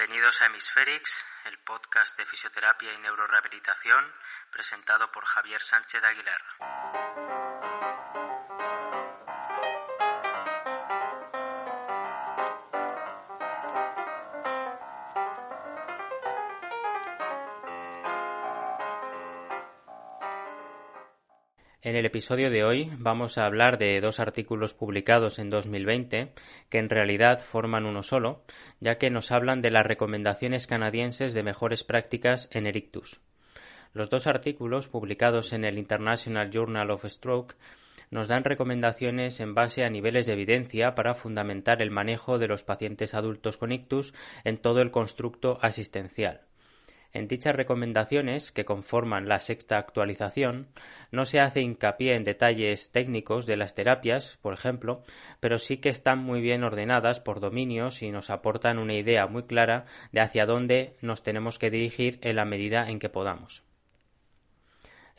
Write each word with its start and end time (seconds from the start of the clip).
Bienvenidos 0.00 0.40
a 0.40 0.46
Hemisferix, 0.46 1.26
el 1.44 1.58
podcast 1.58 2.16
de 2.16 2.24
fisioterapia 2.24 2.90
y 2.94 2.98
neurorehabilitación 3.00 4.02
presentado 4.50 5.12
por 5.12 5.26
Javier 5.26 5.60
Sánchez 5.60 6.02
Aguilar. 6.02 6.40
En 21.90 21.96
el 21.96 22.06
episodio 22.06 22.50
de 22.50 22.62
hoy 22.62 22.88
vamos 22.98 23.36
a 23.36 23.44
hablar 23.44 23.76
de 23.76 24.00
dos 24.00 24.20
artículos 24.20 24.74
publicados 24.74 25.40
en 25.40 25.50
2020 25.50 26.32
que 26.68 26.78
en 26.78 26.88
realidad 26.88 27.40
forman 27.40 27.84
uno 27.84 28.04
solo, 28.04 28.44
ya 28.78 28.96
que 28.96 29.10
nos 29.10 29.32
hablan 29.32 29.60
de 29.60 29.72
las 29.72 29.84
recomendaciones 29.84 30.68
canadienses 30.68 31.34
de 31.34 31.42
mejores 31.42 31.82
prácticas 31.82 32.48
en 32.52 32.66
Erictus. 32.66 33.20
Los 33.92 34.08
dos 34.08 34.28
artículos 34.28 34.86
publicados 34.86 35.52
en 35.52 35.64
el 35.64 35.78
International 35.78 36.48
Journal 36.52 36.92
of 36.92 37.06
Stroke 37.06 37.56
nos 38.12 38.28
dan 38.28 38.44
recomendaciones 38.44 39.40
en 39.40 39.56
base 39.56 39.82
a 39.82 39.90
niveles 39.90 40.26
de 40.26 40.34
evidencia 40.34 40.94
para 40.94 41.16
fundamentar 41.16 41.82
el 41.82 41.90
manejo 41.90 42.38
de 42.38 42.46
los 42.46 42.62
pacientes 42.62 43.14
adultos 43.14 43.56
con 43.56 43.72
ictus 43.72 44.14
en 44.44 44.58
todo 44.58 44.80
el 44.80 44.92
constructo 44.92 45.58
asistencial. 45.60 46.42
En 47.12 47.26
dichas 47.26 47.56
recomendaciones, 47.56 48.52
que 48.52 48.64
conforman 48.64 49.28
la 49.28 49.40
sexta 49.40 49.78
actualización, 49.78 50.68
no 51.10 51.24
se 51.24 51.40
hace 51.40 51.60
hincapié 51.60 52.14
en 52.14 52.24
detalles 52.24 52.92
técnicos 52.92 53.46
de 53.46 53.56
las 53.56 53.74
terapias, 53.74 54.38
por 54.42 54.54
ejemplo, 54.54 55.02
pero 55.40 55.58
sí 55.58 55.78
que 55.78 55.88
están 55.88 56.20
muy 56.20 56.40
bien 56.40 56.62
ordenadas 56.62 57.18
por 57.18 57.40
dominios 57.40 58.02
y 58.02 58.10
nos 58.10 58.30
aportan 58.30 58.78
una 58.78 58.94
idea 58.94 59.26
muy 59.26 59.42
clara 59.44 59.86
de 60.12 60.20
hacia 60.20 60.46
dónde 60.46 60.94
nos 61.00 61.22
tenemos 61.22 61.58
que 61.58 61.70
dirigir 61.70 62.18
en 62.22 62.36
la 62.36 62.44
medida 62.44 62.88
en 62.88 62.98
que 62.98 63.08
podamos. 63.08 63.69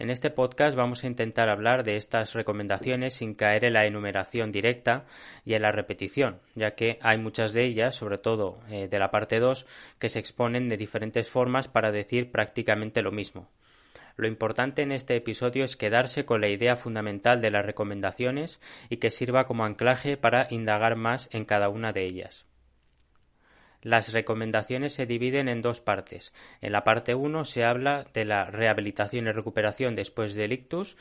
En 0.02 0.10
este 0.10 0.32
podcast 0.32 0.76
vamos 0.76 1.04
a 1.04 1.08
intentar 1.08 1.48
hablar 1.48 1.84
de 1.84 1.96
estas 1.96 2.34
recomendaciones 2.34 3.14
sin 3.14 3.36
caer 3.36 3.66
en 3.66 3.74
la 3.74 3.86
enumeración 3.86 4.52
directa 4.52 5.06
y 5.46 5.54
en 5.54 5.62
la 5.62 5.72
repetición, 5.72 6.40
ya 6.56 6.72
que 6.72 6.98
hay 7.04 7.20
muchas 7.20 7.54
de 7.54 7.66
ellas, 7.66 7.94
sobre 7.94 8.18
todo 8.18 8.58
eh, 8.72 8.88
de 8.88 8.98
la 8.98 9.12
parte 9.12 9.40
2, 9.40 9.68
que 10.00 10.10
se 10.10 10.18
exponen 10.18 10.70
de 10.70 10.78
diferentes 10.78 11.30
formas 11.30 11.68
para 11.68 11.92
decir 11.92 12.32
prácticamente 12.32 13.04
lo 13.04 13.12
mismo. 13.12 13.48
Lo 14.16 14.28
importante 14.28 14.82
en 14.82 14.92
este 14.92 15.16
episodio 15.16 15.64
es 15.64 15.78
quedarse 15.78 16.26
con 16.26 16.42
la 16.42 16.50
idea 16.50 16.76
fundamental 16.76 17.40
de 17.40 17.52
las 17.52 17.64
recomendaciones 17.64 18.60
y 18.90 18.98
que 18.98 19.12
sirva 19.12 19.46
como 19.46 19.66
anclaje 19.66 20.18
para 20.18 20.48
indagar 20.50 20.96
más 20.96 21.30
en 21.32 21.46
cada 21.46 21.70
una 21.70 21.94
de 21.94 22.08
ellas. 22.08 22.51
Las 23.82 24.14
recomendaciones 24.14 24.94
se 24.94 25.08
dividen 25.08 25.50
en 25.50 25.62
dos 25.62 25.82
partes. 25.82 26.34
En 26.62 26.72
la 26.72 26.84
parte 26.84 27.16
1 27.16 27.46
se 27.46 27.64
habla 27.64 28.06
de 28.14 28.26
la 28.26 28.46
rehabilitación 28.46 29.26
y 29.26 29.32
recuperación 29.32 29.96
después 29.96 30.36
del 30.36 30.54
ictus 30.54 30.98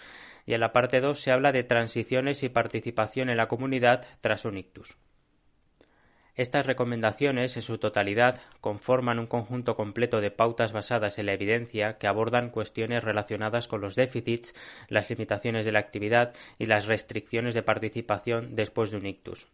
y 0.47 0.54
en 0.54 0.60
la 0.60 0.72
parte 0.72 1.00
2 1.00 1.21
se 1.21 1.31
habla 1.31 1.53
de 1.53 1.62
transiciones 1.62 2.43
y 2.43 2.49
participación 2.49 3.28
en 3.28 3.37
la 3.37 3.49
comunidad 3.49 4.06
tras 4.22 4.47
un 4.47 4.56
ictus. 4.56 4.97
Estas 6.37 6.65
recomendaciones, 6.65 7.56
en 7.56 7.62
su 7.62 7.77
totalidad, 7.77 8.41
conforman 8.62 9.19
un 9.19 9.27
conjunto 9.27 9.77
completo 9.77 10.22
de 10.22 10.31
pautas 10.31 10.72
basadas 10.72 11.19
en 11.19 11.27
la 11.27 11.34
evidencia 11.34 11.99
que 11.99 12.06
abordan 12.06 12.49
cuestiones 12.49 13.04
relacionadas 13.04 13.69
con 13.69 13.83
los 13.83 13.94
déficits, 13.94 14.54
las 14.88 15.10
limitaciones 15.10 15.66
de 15.66 15.72
la 15.72 15.81
actividad 15.81 16.33
y 16.59 16.65
las 16.65 16.87
restricciones 16.87 17.53
de 17.53 17.62
participación 17.62 18.56
después 18.56 18.91
de 18.91 18.97
un 18.97 19.06
ictus. 19.06 19.49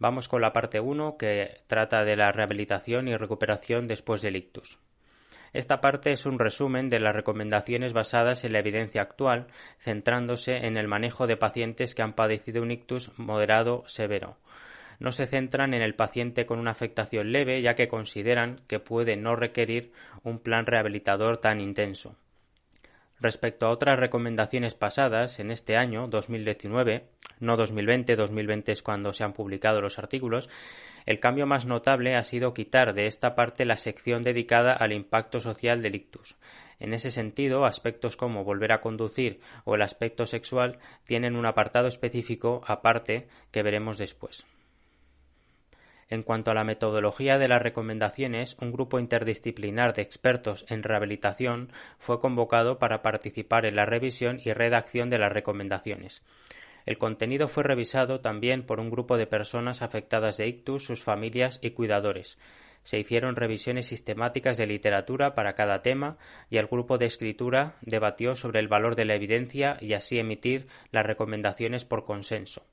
Vamos 0.00 0.28
con 0.28 0.40
la 0.40 0.54
parte 0.54 0.80
1 0.80 1.18
que 1.18 1.60
trata 1.66 2.04
de 2.04 2.16
la 2.16 2.32
rehabilitación 2.32 3.06
y 3.06 3.16
recuperación 3.16 3.86
después 3.86 4.22
del 4.22 4.34
ictus. 4.34 4.78
Esta 5.52 5.82
parte 5.82 6.10
es 6.10 6.24
un 6.24 6.38
resumen 6.38 6.88
de 6.88 7.00
las 7.00 7.14
recomendaciones 7.14 7.92
basadas 7.92 8.44
en 8.44 8.54
la 8.54 8.60
evidencia 8.60 9.02
actual, 9.02 9.48
centrándose 9.78 10.66
en 10.66 10.78
el 10.78 10.88
manejo 10.88 11.26
de 11.26 11.36
pacientes 11.36 11.94
que 11.94 12.00
han 12.00 12.14
padecido 12.14 12.62
un 12.62 12.70
ictus 12.70 13.12
moderado 13.18 13.84
severo. 13.86 14.38
No 15.00 15.12
se 15.12 15.26
centran 15.26 15.74
en 15.74 15.82
el 15.82 15.94
paciente 15.94 16.46
con 16.46 16.58
una 16.58 16.70
afectación 16.70 17.30
leve, 17.30 17.60
ya 17.60 17.74
que 17.74 17.88
consideran 17.88 18.62
que 18.68 18.80
puede 18.80 19.16
no 19.16 19.36
requerir 19.36 19.92
un 20.22 20.38
plan 20.38 20.64
rehabilitador 20.64 21.42
tan 21.42 21.60
intenso. 21.60 22.16
Respecto 23.20 23.66
a 23.66 23.70
otras 23.70 23.98
recomendaciones 23.98 24.74
pasadas 24.74 25.40
en 25.40 25.50
este 25.50 25.76
año 25.76 26.08
2019, 26.08 27.04
no 27.38 27.58
2020, 27.58 28.16
2020 28.16 28.72
es 28.72 28.82
cuando 28.82 29.12
se 29.12 29.24
han 29.24 29.34
publicado 29.34 29.82
los 29.82 29.98
artículos, 29.98 30.48
el 31.04 31.20
cambio 31.20 31.46
más 31.46 31.66
notable 31.66 32.16
ha 32.16 32.24
sido 32.24 32.54
quitar 32.54 32.94
de 32.94 33.06
esta 33.06 33.34
parte 33.34 33.66
la 33.66 33.76
sección 33.76 34.22
dedicada 34.22 34.72
al 34.72 34.92
impacto 34.92 35.38
social 35.38 35.82
del 35.82 35.96
ictus. 35.96 36.36
En 36.78 36.94
ese 36.94 37.10
sentido, 37.10 37.66
aspectos 37.66 38.16
como 38.16 38.42
volver 38.42 38.72
a 38.72 38.80
conducir 38.80 39.40
o 39.64 39.74
el 39.74 39.82
aspecto 39.82 40.24
sexual 40.24 40.78
tienen 41.04 41.36
un 41.36 41.44
apartado 41.44 41.88
específico 41.88 42.62
aparte 42.66 43.28
que 43.50 43.62
veremos 43.62 43.98
después. 43.98 44.46
En 46.10 46.24
cuanto 46.24 46.50
a 46.50 46.54
la 46.54 46.64
metodología 46.64 47.38
de 47.38 47.46
las 47.46 47.62
recomendaciones, 47.62 48.56
un 48.60 48.72
grupo 48.72 48.98
interdisciplinar 48.98 49.94
de 49.94 50.02
expertos 50.02 50.66
en 50.68 50.82
rehabilitación 50.82 51.72
fue 51.98 52.18
convocado 52.18 52.80
para 52.80 53.00
participar 53.00 53.64
en 53.64 53.76
la 53.76 53.86
revisión 53.86 54.40
y 54.44 54.52
redacción 54.52 55.08
de 55.08 55.18
las 55.18 55.32
recomendaciones. 55.32 56.24
El 56.84 56.98
contenido 56.98 57.46
fue 57.46 57.62
revisado 57.62 58.20
también 58.20 58.66
por 58.66 58.80
un 58.80 58.90
grupo 58.90 59.16
de 59.16 59.28
personas 59.28 59.82
afectadas 59.82 60.36
de 60.36 60.48
ictus, 60.48 60.84
sus 60.84 61.04
familias 61.04 61.60
y 61.62 61.70
cuidadores. 61.70 62.40
Se 62.82 62.98
hicieron 62.98 63.36
revisiones 63.36 63.86
sistemáticas 63.86 64.56
de 64.56 64.66
literatura 64.66 65.36
para 65.36 65.54
cada 65.54 65.82
tema 65.82 66.16
y 66.48 66.56
el 66.56 66.66
grupo 66.66 66.98
de 66.98 67.06
escritura 67.06 67.76
debatió 67.82 68.34
sobre 68.34 68.58
el 68.58 68.66
valor 68.66 68.96
de 68.96 69.04
la 69.04 69.14
evidencia 69.14 69.76
y 69.80 69.92
así 69.92 70.18
emitir 70.18 70.66
las 70.90 71.06
recomendaciones 71.06 71.84
por 71.84 72.04
consenso. 72.04 72.64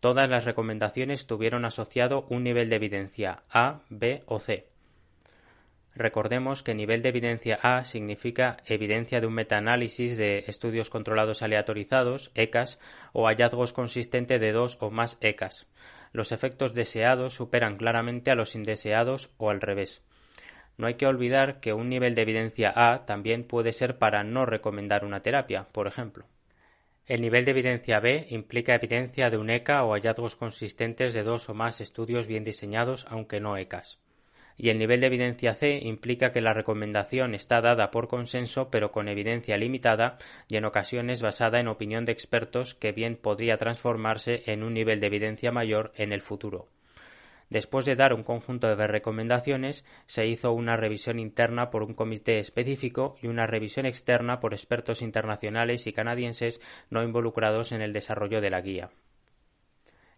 Todas 0.00 0.28
las 0.28 0.44
recomendaciones 0.44 1.26
tuvieron 1.26 1.64
asociado 1.64 2.26
un 2.28 2.44
nivel 2.44 2.68
de 2.68 2.76
evidencia 2.76 3.42
A, 3.50 3.80
B 3.88 4.22
o 4.26 4.38
C. 4.38 4.68
Recordemos 5.94 6.62
que 6.62 6.74
nivel 6.74 7.00
de 7.00 7.08
evidencia 7.08 7.58
A 7.62 7.82
significa 7.84 8.58
evidencia 8.66 9.18
de 9.18 9.26
un 9.26 9.32
metaanálisis 9.32 10.18
de 10.18 10.44
estudios 10.46 10.90
controlados 10.90 11.40
aleatorizados, 11.40 12.30
ECAS, 12.34 12.78
o 13.14 13.26
hallazgos 13.26 13.72
consistentes 13.72 14.38
de 14.38 14.52
dos 14.52 14.76
o 14.80 14.90
más 14.90 15.16
ECAS. 15.22 15.66
Los 16.12 16.32
efectos 16.32 16.74
deseados 16.74 17.32
superan 17.32 17.78
claramente 17.78 18.30
a 18.30 18.34
los 18.34 18.54
indeseados 18.54 19.30
o 19.38 19.48
al 19.48 19.62
revés. 19.62 20.02
No 20.76 20.86
hay 20.86 20.94
que 20.94 21.06
olvidar 21.06 21.60
que 21.60 21.72
un 21.72 21.88
nivel 21.88 22.14
de 22.14 22.22
evidencia 22.22 22.72
A 22.76 23.06
también 23.06 23.44
puede 23.44 23.72
ser 23.72 23.96
para 23.96 24.22
no 24.22 24.44
recomendar 24.44 25.02
una 25.02 25.20
terapia, 25.20 25.66
por 25.72 25.86
ejemplo. 25.86 26.26
El 27.06 27.20
nivel 27.20 27.44
de 27.44 27.52
evidencia 27.52 28.00
B 28.00 28.26
implica 28.30 28.74
evidencia 28.74 29.30
de 29.30 29.38
un 29.38 29.48
ECA 29.48 29.84
o 29.84 29.92
hallazgos 29.92 30.34
consistentes 30.34 31.14
de 31.14 31.22
dos 31.22 31.48
o 31.48 31.54
más 31.54 31.80
estudios 31.80 32.26
bien 32.26 32.42
diseñados, 32.42 33.06
aunque 33.08 33.38
no 33.38 33.56
ECAs. 33.56 34.00
Y 34.56 34.70
el 34.70 34.78
nivel 34.78 35.00
de 35.00 35.06
evidencia 35.06 35.54
C 35.54 35.78
implica 35.80 36.32
que 36.32 36.40
la 36.40 36.52
recomendación 36.52 37.36
está 37.36 37.60
dada 37.60 37.92
por 37.92 38.08
consenso 38.08 38.70
pero 38.70 38.90
con 38.90 39.08
evidencia 39.08 39.56
limitada 39.56 40.18
y 40.48 40.56
en 40.56 40.64
ocasiones 40.64 41.22
basada 41.22 41.60
en 41.60 41.68
opinión 41.68 42.06
de 42.06 42.12
expertos 42.12 42.74
que 42.74 42.90
bien 42.90 43.16
podría 43.16 43.56
transformarse 43.56 44.42
en 44.46 44.64
un 44.64 44.74
nivel 44.74 44.98
de 44.98 45.06
evidencia 45.06 45.52
mayor 45.52 45.92
en 45.94 46.12
el 46.12 46.22
futuro. 46.22 46.66
Después 47.48 47.84
de 47.84 47.94
dar 47.94 48.12
un 48.12 48.24
conjunto 48.24 48.74
de 48.74 48.86
recomendaciones, 48.86 49.84
se 50.06 50.26
hizo 50.26 50.52
una 50.52 50.76
revisión 50.76 51.18
interna 51.18 51.70
por 51.70 51.84
un 51.84 51.94
comité 51.94 52.38
específico 52.38 53.16
y 53.22 53.28
una 53.28 53.46
revisión 53.46 53.86
externa 53.86 54.40
por 54.40 54.52
expertos 54.52 55.00
internacionales 55.00 55.86
y 55.86 55.92
canadienses 55.92 56.60
no 56.90 57.04
involucrados 57.04 57.70
en 57.70 57.82
el 57.82 57.92
desarrollo 57.92 58.40
de 58.40 58.50
la 58.50 58.60
guía. 58.60 58.90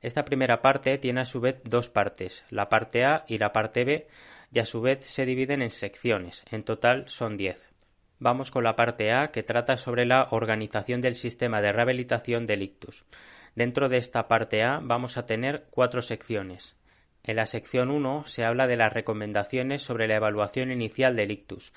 Esta 0.01 0.25
primera 0.25 0.63
parte 0.63 0.97
tiene 0.97 1.21
a 1.21 1.25
su 1.25 1.41
vez 1.41 1.61
dos 1.65 1.91
partes, 1.91 2.45
la 2.51 2.69
parte 2.69 3.05
A 3.05 3.25
y 3.27 3.39
la 3.39 3.53
parte 3.53 3.85
B, 3.85 4.07
y 4.53 4.61
a 4.61 4.65
su 4.65 4.81
vez 4.81 5.05
se 5.05 5.27
dividen 5.27 5.61
en 5.61 5.71
secciones, 5.71 6.45
en 6.51 6.63
total 6.63 7.09
son 7.09 7.37
diez. 7.37 7.69
Vamos 8.21 8.51
con 8.51 8.65
la 8.65 8.75
parte 8.75 9.13
A 9.13 9.31
que 9.31 9.43
trata 9.43 9.77
sobre 9.77 10.07
la 10.07 10.29
organización 10.31 11.01
del 11.01 11.15
sistema 11.15 11.61
de 11.61 11.73
rehabilitación 11.73 12.47
del 12.47 12.63
ictus. 12.63 13.05
Dentro 13.55 13.89
de 13.89 13.99
esta 13.99 14.29
parte 14.29 14.63
A 14.63 14.81
vamos 14.83 15.19
a 15.19 15.27
tener 15.27 15.67
cuatro 15.71 16.01
secciones. 16.01 16.78
En 17.29 17.37
la 17.37 17.45
sección 17.45 17.91
1 17.91 18.25
se 18.25 18.43
habla 18.43 18.67
de 18.67 18.77
las 18.77 18.91
recomendaciones 18.91 19.83
sobre 19.83 20.09
la 20.09 20.17
evaluación 20.17 20.73
inicial 20.73 21.15
del 21.15 21.31
ictus. 21.31 21.75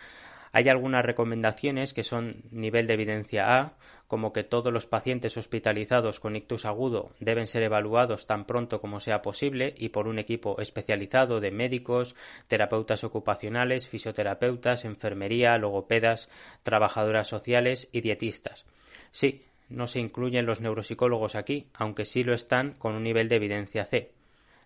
Hay 0.53 0.69
algunas 0.69 1.03
recomendaciones 1.03 1.93
que 1.93 2.03
son 2.03 2.43
nivel 2.51 2.87
de 2.87 2.93
evidencia 2.93 3.59
A, 3.59 3.73
como 4.07 4.31
que 4.31 4.45
todos 4.45 4.71
los 4.71 4.85
pacientes 4.85 5.35
hospitalizados 5.35 6.21
con 6.21 6.37
ictus 6.37 6.63
agudo 6.63 7.11
deben 7.19 7.47
ser 7.47 7.63
evaluados 7.63 8.27
tan 8.27 8.45
pronto 8.45 8.79
como 8.79 9.01
sea 9.01 9.21
posible 9.21 9.75
y 9.77 9.89
por 9.89 10.07
un 10.07 10.19
equipo 10.19 10.55
especializado 10.61 11.41
de 11.41 11.51
médicos, 11.51 12.15
terapeutas 12.47 13.03
ocupacionales, 13.03 13.89
fisioterapeutas, 13.89 14.85
enfermería, 14.85 15.57
logopedas, 15.57 16.29
trabajadoras 16.63 17.27
sociales 17.27 17.89
y 17.91 17.99
dietistas. 17.99 18.65
Sí, 19.11 19.43
no 19.67 19.87
se 19.87 19.99
incluyen 19.99 20.45
los 20.45 20.61
neuropsicólogos 20.61 21.35
aquí, 21.35 21.65
aunque 21.73 22.05
sí 22.05 22.23
lo 22.23 22.33
están 22.33 22.75
con 22.75 22.95
un 22.95 23.03
nivel 23.03 23.27
de 23.27 23.35
evidencia 23.35 23.83
C. 23.83 24.13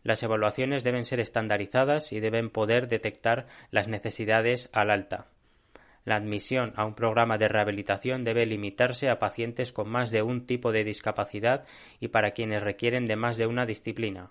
Las 0.05 0.21
evaluaciones 0.21 0.83
deben 0.83 1.03
ser 1.03 1.19
estandarizadas 1.19 2.13
y 2.13 2.19
deben 2.19 2.51
poder 2.51 2.87
detectar 2.87 3.47
las 3.71 3.87
necesidades 3.87 4.69
al 4.71 4.91
alta. 4.91 5.25
La 6.03 6.15
admisión 6.15 6.73
a 6.75 6.85
un 6.85 6.93
programa 6.93 7.39
de 7.39 7.47
rehabilitación 7.47 8.23
debe 8.23 8.45
limitarse 8.45 9.09
a 9.09 9.17
pacientes 9.17 9.73
con 9.73 9.89
más 9.89 10.11
de 10.11 10.21
un 10.21 10.45
tipo 10.45 10.71
de 10.71 10.83
discapacidad 10.83 11.65
y 11.99 12.09
para 12.09 12.31
quienes 12.31 12.61
requieren 12.61 13.07
de 13.07 13.15
más 13.15 13.35
de 13.35 13.47
una 13.47 13.65
disciplina. 13.65 14.29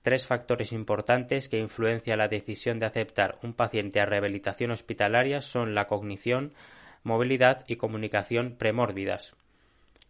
Tres 0.00 0.26
factores 0.26 0.72
importantes 0.72 1.50
que 1.50 1.58
influencian 1.58 2.16
la 2.16 2.28
decisión 2.28 2.78
de 2.78 2.86
aceptar 2.86 3.38
un 3.42 3.52
paciente 3.52 4.00
a 4.00 4.06
rehabilitación 4.06 4.70
hospitalaria 4.70 5.42
son 5.42 5.74
la 5.74 5.86
cognición, 5.88 6.54
movilidad 7.02 7.66
y 7.68 7.76
comunicación 7.76 8.56
premórbidas. 8.56 9.36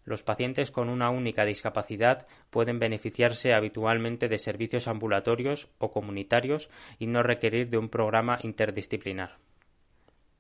Los 0.05 0.23
pacientes 0.23 0.71
con 0.71 0.89
una 0.89 1.11
única 1.11 1.45
discapacidad 1.45 2.27
pueden 2.51 2.79
beneficiarse 2.79 3.55
habitualmente 3.55 4.29
de 4.29 4.39
servicios 4.39 4.89
ambulatorios 4.89 5.69
o 5.79 5.91
comunitarios 5.91 6.71
y 6.99 7.07
no 7.07 7.23
requerir 7.23 7.71
de 7.71 7.79
un 7.79 7.89
programa 7.89 8.39
interdisciplinar. 8.43 9.39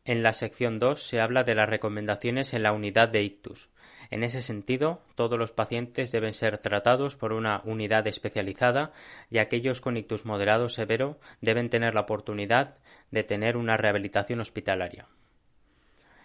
En 0.04 0.24
la 0.24 0.32
sección 0.32 0.80
2 0.80 1.00
se 1.00 1.20
habla 1.20 1.44
de 1.44 1.54
las 1.54 1.68
recomendaciones 1.68 2.54
en 2.54 2.64
la 2.64 2.72
unidad 2.72 3.08
de 3.08 3.22
ictus. 3.22 3.70
En 4.10 4.24
ese 4.24 4.42
sentido, 4.42 5.00
todos 5.14 5.38
los 5.38 5.52
pacientes 5.52 6.10
deben 6.10 6.32
ser 6.32 6.58
tratados 6.58 7.14
por 7.14 7.32
una 7.32 7.62
unidad 7.64 8.06
especializada 8.08 8.92
y 9.30 9.38
aquellos 9.38 9.80
con 9.80 9.96
ictus 9.96 10.24
moderado 10.24 10.68
severo 10.68 11.20
deben 11.40 11.70
tener 11.70 11.94
la 11.94 12.00
oportunidad 12.00 12.78
de 13.12 13.22
tener 13.22 13.56
una 13.56 13.76
rehabilitación 13.76 14.40
hospitalaria. 14.40 15.06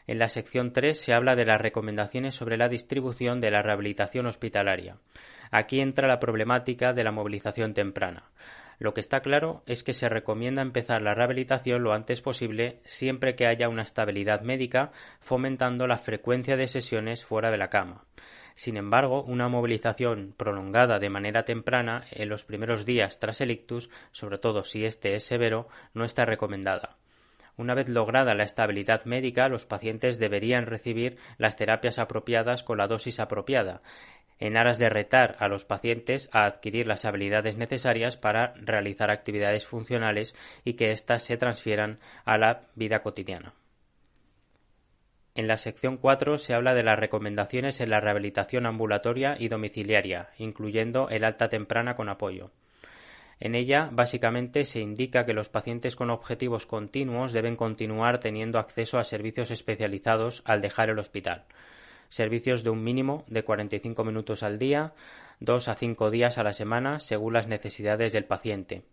En 0.07 0.19
la 0.19 0.29
sección 0.29 0.71
3 0.71 0.97
se 0.97 1.13
habla 1.13 1.35
de 1.35 1.45
las 1.45 1.59
recomendaciones 1.59 2.33
sobre 2.33 2.55
la 2.55 2.69
distribución 2.69 3.41
de 3.41 3.51
la 3.51 3.61
rehabilitación 3.61 4.25
hospitalaria. 4.25 4.95
Aquí 5.51 5.81
entra 5.81 6.07
la 6.07 6.19
problemática 6.19 6.93
de 6.93 7.03
la 7.03 7.11
movilización 7.11 7.73
temprana. 7.73 8.23
Lo 8.79 8.93
que 8.93 9.01
está 9.01 9.19
claro 9.19 9.63
es 9.65 9.83
que 9.83 9.93
se 9.93 10.07
recomienda 10.07 10.61
empezar 10.61 11.01
la 11.01 11.13
rehabilitación 11.13 11.83
lo 11.83 11.93
antes 11.93 12.21
posible 12.21 12.79
siempre 12.85 13.35
que 13.35 13.47
haya 13.47 13.69
una 13.69 13.81
estabilidad 13.81 14.41
médica, 14.41 14.91
fomentando 15.19 15.87
la 15.87 15.97
frecuencia 15.97 16.55
de 16.55 16.67
sesiones 16.67 17.25
fuera 17.25 17.51
de 17.51 17.57
la 17.57 17.69
cama. 17.69 18.05
Sin 18.55 18.77
embargo, 18.77 19.23
una 19.23 19.49
movilización 19.49 20.33
prolongada 20.37 20.99
de 20.99 21.09
manera 21.09 21.43
temprana 21.43 22.05
en 22.11 22.29
los 22.29 22.45
primeros 22.45 22.85
días 22.85 23.19
tras 23.19 23.41
el 23.41 23.51
ictus, 23.51 23.89
sobre 24.11 24.37
todo 24.37 24.63
si 24.63 24.85
este 24.85 25.15
es 25.15 25.23
severo, 25.23 25.67
no 25.93 26.05
está 26.05 26.25
recomendada. 26.25 26.97
Una 27.57 27.73
vez 27.73 27.89
lograda 27.89 28.35
la 28.35 28.43
estabilidad 28.43 29.05
médica, 29.05 29.49
los 29.49 29.65
pacientes 29.65 30.19
deberían 30.19 30.67
recibir 30.67 31.17
las 31.39 31.55
terapias 31.55 31.97
apropiadas 31.97 32.63
con 32.63 32.77
la 32.77 32.87
dosis 32.87 33.19
apropiada, 33.19 33.81
en 34.39 34.57
aras 34.57 34.77
de 34.77 34.89
retar 34.89 35.35
a 35.39 35.47
los 35.47 35.65
pacientes 35.65 36.29
a 36.31 36.45
adquirir 36.45 36.85
las 36.85 37.05
habilidades 37.05 37.57
necesarias 37.57 38.15
para 38.15 38.53
realizar 38.57 39.09
actividades 39.09 39.65
funcionales 39.65 40.35
y 40.63 40.73
que 40.73 40.91
éstas 40.91 41.23
se 41.23 41.37
transfieran 41.37 41.99
a 42.25 42.37
la 42.37 42.61
vida 42.75 43.01
cotidiana. 43.01 43.53
En 45.33 45.47
la 45.47 45.57
sección 45.57 45.97
4 45.97 46.37
se 46.37 46.53
habla 46.53 46.73
de 46.75 46.83
las 46.83 46.99
recomendaciones 46.99 47.79
en 47.79 47.89
la 47.89 47.99
rehabilitación 47.99 48.65
ambulatoria 48.65 49.35
y 49.39 49.49
domiciliaria, 49.49 50.29
incluyendo 50.37 51.09
el 51.09 51.23
alta 51.23 51.47
temprana 51.49 51.95
con 51.95 52.09
apoyo. 52.09 52.51
En 53.39 53.53
ella, 53.53 53.89
básicamente, 53.91 54.65
se 54.65 54.79
indica 54.79 55.25
que 55.25 55.33
los 55.33 55.49
pacientes 55.49 55.95
con 55.95 56.09
objetivos 56.09 56.65
continuos 56.65 57.33
deben 57.33 57.55
continuar 57.55 58.19
teniendo 58.19 58.57
acceso 58.57 58.97
a 58.97 59.03
servicios 59.03 59.51
especializados 59.51 60.41
al 60.45 60.61
dejar 60.61 60.89
el 60.89 60.97
hospital. 60.97 61.45
Servicios 62.09 62.63
de 62.63 62.71
un 62.71 62.83
mínimo 62.83 63.25
de 63.27 63.43
45 63.43 64.03
minutos 64.03 64.41
al 64.41 64.57
día, 64.57 64.93
dos 65.39 65.67
a 65.67 65.75
cinco 65.75 66.09
días 66.09 66.37
a 66.37 66.43
la 66.43 66.53
semana, 66.53 66.99
según 66.99 67.33
las 67.33 67.47
necesidades 67.47 68.13
del 68.13 68.25
paciente. 68.25 68.83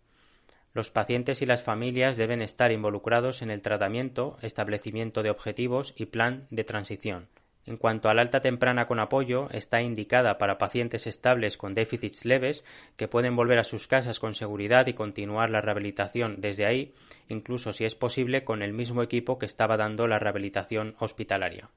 Los 0.73 0.91
pacientes 0.91 1.41
y 1.41 1.45
las 1.45 1.63
familias 1.63 2.17
deben 2.17 2.41
estar 2.41 2.71
involucrados 2.71 3.41
en 3.41 3.49
el 3.49 3.61
tratamiento, 3.61 4.37
establecimiento 4.41 5.23
de 5.23 5.29
objetivos 5.29 5.93
y 5.95 6.07
plan 6.07 6.47
de 6.51 6.65
transición. 6.65 7.29
En 7.67 7.77
cuanto 7.77 8.09
al 8.09 8.19
alta 8.19 8.41
temprana 8.41 8.85
con 8.85 8.99
apoyo, 8.99 9.49
está 9.51 9.81
indicada 9.81 10.37
para 10.37 10.59
pacientes 10.59 11.07
estables 11.07 11.57
con 11.57 11.73
déficits 11.73 12.23
leves 12.23 12.63
que 12.95 13.07
pueden 13.07 13.35
volver 13.35 13.57
a 13.57 13.63
sus 13.63 13.87
casas 13.87 14.19
con 14.19 14.35
seguridad 14.35 14.85
y 14.85 14.93
continuar 14.93 15.49
la 15.49 15.61
rehabilitación 15.61 16.41
desde 16.41 16.67
ahí, 16.67 16.93
incluso 17.27 17.73
si 17.73 17.85
es 17.85 17.95
posible 17.95 18.43
con 18.43 18.61
el 18.61 18.71
mismo 18.71 19.01
equipo 19.01 19.39
que 19.39 19.47
estaba 19.47 19.77
dando 19.77 20.05
la 20.05 20.19
rehabilitación 20.19 20.95
hospitalaria. 20.99 21.69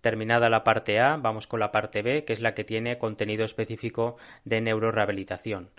Terminada 0.00 0.48
la 0.48 0.64
parte 0.64 1.00
A, 1.00 1.16
vamos 1.16 1.46
con 1.46 1.60
la 1.60 1.72
parte 1.72 2.02
B, 2.02 2.24
que 2.24 2.32
es 2.32 2.40
la 2.40 2.54
que 2.54 2.64
tiene 2.64 2.98
contenido 2.98 3.44
específico 3.44 4.16
de 4.44 4.60
neurorehabilitación. 4.60 5.70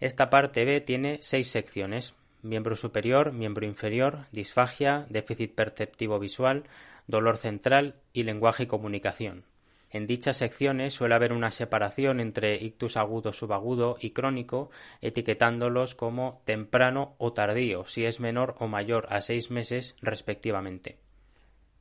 Esta 0.00 0.28
parte 0.28 0.64
B 0.64 0.80
tiene 0.80 1.18
seis 1.20 1.50
secciones: 1.50 2.16
miembro 2.42 2.74
superior, 2.74 3.32
miembro 3.32 3.66
inferior, 3.66 4.26
disfagia, 4.32 5.06
déficit 5.10 5.54
perceptivo 5.54 6.18
visual, 6.18 6.64
dolor 7.06 7.38
central 7.38 7.96
y 8.12 8.22
lenguaje 8.22 8.64
y 8.64 8.66
comunicación. 8.66 9.44
En 9.90 10.06
dichas 10.06 10.38
secciones 10.38 10.94
suele 10.94 11.14
haber 11.14 11.32
una 11.32 11.52
separación 11.52 12.20
entre 12.20 12.56
ictus 12.56 12.96
agudo, 12.96 13.32
subagudo 13.32 13.96
y 14.00 14.10
crónico, 14.10 14.70
etiquetándolos 15.00 15.94
como 15.94 16.42
temprano 16.44 17.14
o 17.18 17.32
tardío, 17.32 17.86
si 17.86 18.04
es 18.04 18.20
menor 18.20 18.56
o 18.58 18.66
mayor 18.66 19.06
a 19.10 19.20
seis 19.20 19.50
meses 19.50 19.96
respectivamente. 20.02 20.98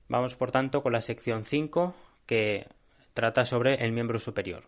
Vamos, 0.07 0.35
por 0.35 0.51
tanto, 0.51 0.83
con 0.83 0.93
la 0.93 1.01
sección 1.01 1.45
5, 1.45 1.95
que 2.27 2.67
trata 3.13 3.43
sobre 3.43 3.83
el 3.83 3.91
miembro 3.91 4.19
superior. 4.19 4.65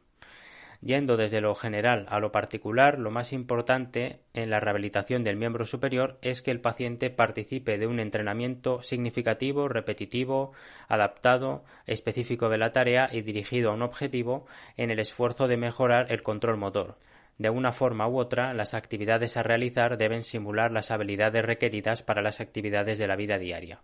Yendo 0.82 1.18
desde 1.18 1.42
lo 1.42 1.56
general 1.56 2.06
a 2.10 2.20
lo 2.20 2.32
particular, 2.32 3.00
lo 3.00 3.10
más 3.10 3.34
importante 3.34 4.20
en 4.34 4.52
la 4.52 4.60
rehabilitación 4.60 5.24
del 5.24 5.36
miembro 5.36 5.66
superior 5.66 6.20
es 6.22 6.44
que 6.44 6.52
el 6.52 6.62
paciente 6.62 7.10
participe 7.10 7.80
de 7.80 7.88
un 7.88 8.00
entrenamiento 8.00 8.84
significativo, 8.84 9.68
repetitivo, 9.68 10.52
adaptado, 10.88 11.64
específico 11.88 12.50
de 12.50 12.60
la 12.60 12.74
tarea 12.74 13.10
y 13.12 13.22
dirigido 13.22 13.72
a 13.72 13.74
un 13.74 13.82
objetivo 13.82 14.46
en 14.76 14.92
el 14.92 15.00
esfuerzo 15.00 15.48
de 15.48 15.58
mejorar 15.58 16.12
el 16.12 16.22
control 16.22 16.58
motor. 16.58 16.98
De 17.40 17.50
una 17.50 17.72
forma 17.72 18.08
u 18.08 18.20
otra, 18.20 18.54
las 18.54 18.74
actividades 18.74 19.36
a 19.36 19.44
realizar 19.44 19.98
deben 19.98 20.24
simular 20.24 20.72
las 20.72 20.92
habilidades 20.92 21.44
requeridas 21.44 22.04
para 22.04 22.22
las 22.22 22.40
actividades 22.40 22.98
de 23.00 23.08
la 23.08 23.16
vida 23.16 23.40
diaria. 23.40 23.82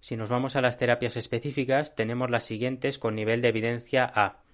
Si 0.00 0.16
nos 0.16 0.28
vamos 0.30 0.56
a 0.56 0.60
las 0.60 0.78
terapias 0.78 1.16
específicas, 1.16 1.94
tenemos 1.94 2.30
las 2.30 2.44
siguientes 2.44 2.98
con 2.98 3.14
nivel 3.14 3.42
de 3.42 3.48
evidencia 3.48 4.10
A 4.14 4.45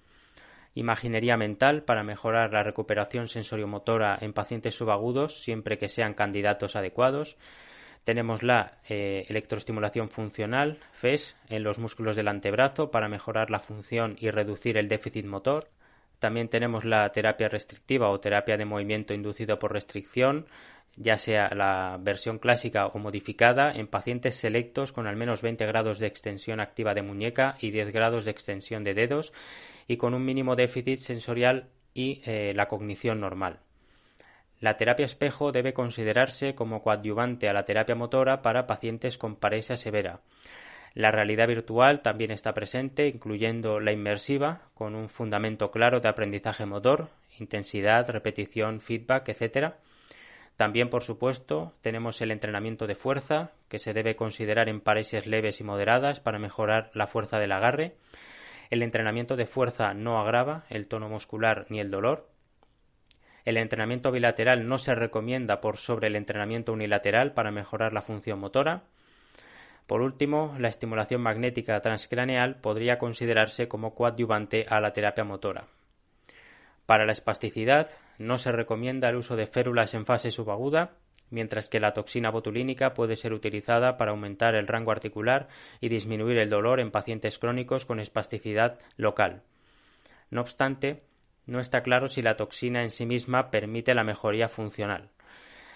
imaginería 0.75 1.37
mental 1.37 1.83
para 1.83 2.03
mejorar 2.03 2.51
la 2.53 2.63
recuperación 2.63 3.27
sensoriomotora 3.27 4.17
en 4.21 4.33
pacientes 4.33 4.75
subagudos 4.75 5.41
siempre 5.41 5.77
que 5.77 5.89
sean 5.89 6.13
candidatos 6.13 6.75
adecuados. 6.75 7.37
Tenemos 8.03 8.43
la 8.43 8.79
eh, 8.89 9.25
electroestimulación 9.29 10.09
funcional, 10.09 10.79
FES, 10.91 11.37
en 11.49 11.63
los 11.63 11.79
músculos 11.79 12.15
del 12.15 12.27
antebrazo 12.27 12.91
para 12.91 13.07
mejorar 13.07 13.49
la 13.49 13.59
función 13.59 14.17
y 14.19 14.29
reducir 14.29 14.77
el 14.77 14.89
déficit 14.89 15.25
motor. 15.25 15.69
También 16.19 16.49
tenemos 16.49 16.85
la 16.85 17.09
terapia 17.11 17.49
restrictiva 17.49 18.09
o 18.09 18.19
terapia 18.19 18.57
de 18.57 18.65
movimiento 18.65 19.13
inducido 19.13 19.59
por 19.59 19.73
restricción, 19.73 20.47
ya 20.95 21.17
sea 21.17 21.49
la 21.55 21.97
versión 21.99 22.39
clásica 22.39 22.87
o 22.87 22.99
modificada, 22.99 23.71
en 23.71 23.87
pacientes 23.87 24.35
selectos 24.35 24.91
con 24.91 25.07
al 25.07 25.15
menos 25.15 25.41
20 25.41 25.65
grados 25.65 25.99
de 25.99 26.07
extensión 26.07 26.59
activa 26.59 26.93
de 26.93 27.01
muñeca 27.01 27.55
y 27.59 27.71
10 27.71 27.91
grados 27.91 28.25
de 28.25 28.31
extensión 28.31 28.83
de 28.83 28.93
dedos 28.93 29.33
y 29.87 29.97
con 29.97 30.13
un 30.13 30.23
mínimo 30.25 30.55
déficit 30.55 30.99
sensorial 30.99 31.69
y 31.93 32.21
eh, 32.25 32.53
la 32.55 32.67
cognición 32.67 33.19
normal. 33.19 33.59
La 34.59 34.77
terapia 34.77 35.05
espejo 35.05 35.51
debe 35.51 35.73
considerarse 35.73 36.55
como 36.55 36.81
coadyuvante 36.81 37.49
a 37.49 37.53
la 37.53 37.65
terapia 37.65 37.95
motora 37.95 38.41
para 38.41 38.65
pacientes 38.65 39.17
con 39.17 39.35
paresia 39.35 39.75
severa. 39.75 40.21
La 40.93 41.11
realidad 41.11 41.47
virtual 41.47 42.01
también 42.01 42.31
está 42.31 42.53
presente, 42.53 43.07
incluyendo 43.07 43.79
la 43.79 43.91
inmersiva, 43.91 44.61
con 44.75 44.95
un 44.95 45.09
fundamento 45.09 45.71
claro 45.71 45.99
de 45.99 46.07
aprendizaje 46.07 46.65
motor, 46.65 47.09
intensidad, 47.39 48.09
repetición, 48.09 48.79
feedback, 48.79 49.27
etc. 49.29 49.73
También, 50.57 50.89
por 50.89 51.03
supuesto, 51.03 51.73
tenemos 51.81 52.21
el 52.21 52.31
entrenamiento 52.31 52.85
de 52.85 52.95
fuerza, 52.95 53.51
que 53.69 53.79
se 53.79 53.93
debe 53.93 54.15
considerar 54.15 54.69
en 54.69 54.81
paresias 54.81 55.25
leves 55.25 55.59
y 55.59 55.63
moderadas 55.63 56.19
para 56.19 56.39
mejorar 56.39 56.91
la 56.93 57.07
fuerza 57.07 57.39
del 57.39 57.51
agarre. 57.51 57.95
El 58.69 58.83
entrenamiento 58.83 59.35
de 59.35 59.47
fuerza 59.47 59.93
no 59.93 60.19
agrava 60.19 60.65
el 60.69 60.87
tono 60.87 61.09
muscular 61.09 61.65
ni 61.69 61.79
el 61.79 61.89
dolor. 61.89 62.29
El 63.45 63.57
entrenamiento 63.57 64.11
bilateral 64.11 64.67
no 64.67 64.77
se 64.77 64.95
recomienda 64.95 65.59
por 65.59 65.77
sobre 65.77 66.07
el 66.07 66.15
entrenamiento 66.15 66.71
unilateral 66.71 67.33
para 67.33 67.51
mejorar 67.51 67.91
la 67.91 68.01
función 68.01 68.39
motora. 68.39 68.83
Por 69.87 70.01
último, 70.01 70.55
la 70.59 70.69
estimulación 70.69 71.21
magnética 71.21 71.81
transcraneal 71.81 72.55
podría 72.55 72.97
considerarse 72.97 73.67
como 73.67 73.95
coadyuvante 73.95 74.65
a 74.69 74.79
la 74.79 74.93
terapia 74.93 75.25
motora. 75.25 75.65
Para 76.85 77.05
la 77.05 77.11
espasticidad, 77.11 77.89
no 78.17 78.37
se 78.37 78.51
recomienda 78.51 79.09
el 79.09 79.15
uso 79.15 79.35
de 79.35 79.47
férulas 79.47 79.93
en 79.93 80.05
fase 80.05 80.31
subaguda, 80.31 80.97
mientras 81.29 81.69
que 81.69 81.79
la 81.79 81.93
toxina 81.93 82.29
botulínica 82.29 82.93
puede 82.93 83.15
ser 83.15 83.33
utilizada 83.33 83.97
para 83.97 84.11
aumentar 84.11 84.55
el 84.55 84.67
rango 84.67 84.91
articular 84.91 85.47
y 85.81 85.89
disminuir 85.89 86.37
el 86.37 86.49
dolor 86.49 86.79
en 86.79 86.91
pacientes 86.91 87.39
crónicos 87.39 87.85
con 87.85 87.99
espasticidad 87.99 88.79
local. 88.97 89.41
No 90.29 90.41
obstante, 90.41 91.03
no 91.45 91.59
está 91.59 91.81
claro 91.81 92.07
si 92.07 92.21
la 92.21 92.37
toxina 92.37 92.83
en 92.83 92.89
sí 92.89 93.05
misma 93.05 93.49
permite 93.49 93.93
la 93.93 94.03
mejoría 94.03 94.47
funcional. 94.47 95.09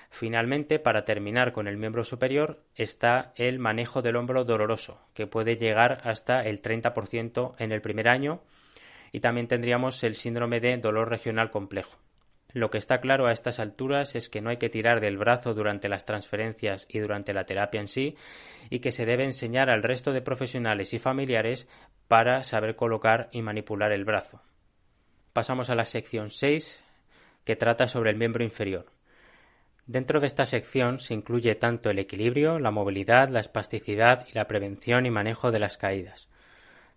Finalmente, 0.09 0.79
para 0.79 1.03
terminar 1.03 1.51
con 1.51 1.67
el 1.67 1.77
miembro 1.77 2.03
superior, 2.03 2.63
está 2.75 3.33
el 3.35 3.59
manejo 3.59 4.01
del 4.01 4.15
hombro 4.15 4.45
doloroso, 4.45 5.01
que 5.13 5.27
puede 5.27 5.57
llegar 5.57 5.99
hasta 6.03 6.41
el 6.43 6.61
30% 6.61 7.55
en 7.59 7.71
el 7.71 7.81
primer 7.81 8.07
año, 8.07 8.41
y 9.11 9.19
también 9.19 9.47
tendríamos 9.47 10.03
el 10.03 10.15
síndrome 10.15 10.59
de 10.59 10.77
dolor 10.77 11.09
regional 11.09 11.51
complejo. 11.51 11.97
Lo 12.57 12.71
que 12.71 12.79
está 12.79 13.01
claro 13.01 13.27
a 13.27 13.33
estas 13.33 13.59
alturas 13.59 14.15
es 14.15 14.29
que 14.29 14.41
no 14.41 14.49
hay 14.49 14.57
que 14.57 14.69
tirar 14.69 14.99
del 14.99 15.19
brazo 15.19 15.53
durante 15.53 15.89
las 15.89 16.05
transferencias 16.05 16.87
y 16.89 16.97
durante 16.97 17.31
la 17.31 17.45
terapia 17.45 17.79
en 17.79 17.87
sí, 17.87 18.15
y 18.71 18.79
que 18.79 18.91
se 18.91 19.05
debe 19.05 19.25
enseñar 19.25 19.69
al 19.69 19.83
resto 19.83 20.11
de 20.11 20.23
profesionales 20.23 20.91
y 20.95 20.97
familiares 20.97 21.67
para 22.07 22.43
saber 22.43 22.75
colocar 22.75 23.29
y 23.31 23.43
manipular 23.43 23.91
el 23.91 24.05
brazo. 24.05 24.41
Pasamos 25.33 25.69
a 25.69 25.75
la 25.75 25.85
sección 25.85 26.31
6, 26.31 26.83
que 27.43 27.55
trata 27.55 27.85
sobre 27.85 28.09
el 28.09 28.17
miembro 28.17 28.43
inferior. 28.43 28.87
Dentro 29.85 30.19
de 30.19 30.25
esta 30.25 30.47
sección 30.47 30.99
se 30.99 31.13
incluye 31.13 31.53
tanto 31.53 31.91
el 31.91 31.99
equilibrio, 31.99 32.57
la 32.57 32.71
movilidad, 32.71 33.29
la 33.29 33.39
espasticidad 33.39 34.25
y 34.27 34.33
la 34.33 34.47
prevención 34.47 35.05
y 35.05 35.11
manejo 35.11 35.51
de 35.51 35.59
las 35.59 35.77
caídas. 35.77 36.27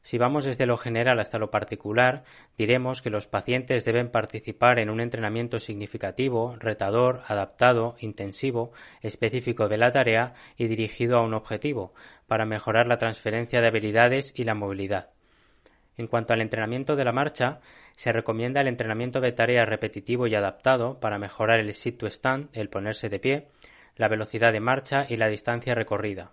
Si 0.03 0.17
vamos 0.17 0.47
desde 0.47 0.67
lo 0.67 0.79
general 0.79 1.21
hasta 1.21 1.39
lo 1.39 1.51
particular, 1.51 2.25
diremos 2.57 3.03
que 3.03 3.11
los 3.11 3.27
pacientes 3.27 3.85
deben 3.85 4.11
participar 4.11 4.79
en 4.79 4.89
un 4.89 5.01
entrenamiento 5.01 5.59
significativo, 5.59 6.57
retador, 6.59 7.23
adaptado, 7.27 7.97
intensivo, 8.01 8.73
específico 9.03 9.69
de 9.69 9.77
la 9.77 9.93
tarea 9.93 10.33
y 10.57 10.69
dirigido 10.69 11.19
a 11.19 11.23
un 11.23 11.35
objetivo, 11.35 11.93
para 12.27 12.47
mejorar 12.47 12.87
la 12.87 12.97
transferencia 12.97 13.61
de 13.61 13.67
habilidades 13.67 14.33
y 14.35 14.45
la 14.45 14.55
movilidad. 14.55 15.11
En 15.99 16.07
cuanto 16.07 16.33
al 16.33 16.41
entrenamiento 16.41 16.97
de 16.97 17.05
la 17.05 17.13
marcha, 17.13 17.61
se 17.95 18.11
recomienda 18.11 18.63
el 18.63 18.69
entrenamiento 18.69 19.21
de 19.21 19.33
tarea 19.33 19.67
repetitivo 19.67 20.27
y 20.27 20.35
adaptado 20.35 20.99
para 20.99 21.19
mejorar 21.19 21.61
el 21.61 21.75
sit 21.75 21.99
to 21.99 22.07
stand, 22.07 22.49
el 22.55 22.71
ponerse 22.71 23.11
de 23.11 23.19
pie, 23.19 23.49
la 23.97 24.09
velocidad 24.09 24.51
de 24.53 24.61
marcha 24.61 25.05
y 25.07 25.19
la 25.19 25.29
distancia 25.29 25.75
recorrida. 25.75 26.33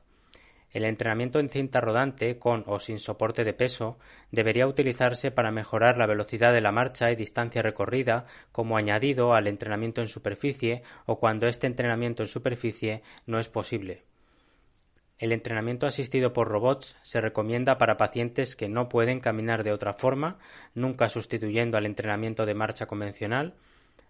El 0.72 0.84
entrenamiento 0.84 1.40
en 1.40 1.50
cinta 1.50 1.80
rodante 1.80 2.38
con 2.38 2.64
o 2.68 2.80
sin 2.80 3.00
soporte 3.00 3.44
de 3.44 3.54
peso 3.54 3.98
debería 4.32 4.68
utilizarse 4.68 5.32
para 5.32 5.52
mejorar 5.52 5.98
la 5.98 6.08
velocidad 6.08 6.54
de 6.54 6.62
la 6.62 6.72
marcha 6.72 7.10
y 7.12 7.16
distancia 7.16 7.62
recorrida 7.62 8.26
como 8.52 8.78
añadido 8.78 9.34
al 9.34 9.48
entrenamiento 9.48 10.02
en 10.02 10.08
superficie 10.08 10.84
o 11.06 11.20
cuando 11.20 11.48
este 11.48 11.68
entrenamiento 11.68 12.24
en 12.24 12.28
superficie 12.28 13.02
no 13.26 13.40
es 13.40 13.48
posible. 13.48 14.04
El 15.20 15.32
entrenamiento 15.32 15.88
asistido 15.88 16.32
por 16.32 16.48
robots 16.48 16.96
se 17.02 17.22
recomienda 17.22 17.80
para 17.80 17.98
pacientes 17.98 18.56
que 18.56 18.70
no 18.70 18.88
pueden 18.88 19.20
caminar 19.20 19.64
de 19.64 19.72
otra 19.72 19.94
forma, 19.94 20.38
nunca 20.76 21.10
sustituyendo 21.10 21.78
al 21.78 21.88
entrenamiento 21.88 22.46
de 22.46 22.54
marcha 22.54 22.86
convencional. 22.86 23.56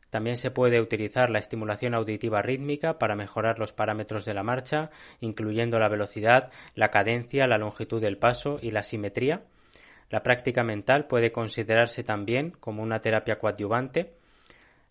También 0.10 0.38
se 0.38 0.52
puede 0.52 0.82
utilizar 0.82 1.30
la 1.30 1.40
estimulación 1.40 1.94
auditiva 1.94 2.42
rítmica 2.42 2.98
para 2.98 3.16
mejorar 3.16 3.60
los 3.60 3.74
parámetros 3.74 4.26
de 4.26 4.34
la 4.34 4.44
marcha, 4.44 4.90
incluyendo 5.20 5.80
la 5.80 5.90
velocidad, 5.90 6.52
la 6.76 6.92
cadencia, 6.92 7.48
la 7.48 7.58
longitud 7.58 8.02
del 8.02 8.18
paso 8.18 8.60
y 8.62 8.72
la 8.72 8.84
simetría. 8.84 9.44
La 10.10 10.24
práctica 10.24 10.64
mental 10.64 11.08
puede 11.08 11.32
considerarse 11.32 12.04
también 12.04 12.52
como 12.52 12.84
una 12.84 13.02
terapia 13.02 13.40
coadyuvante 13.40 14.18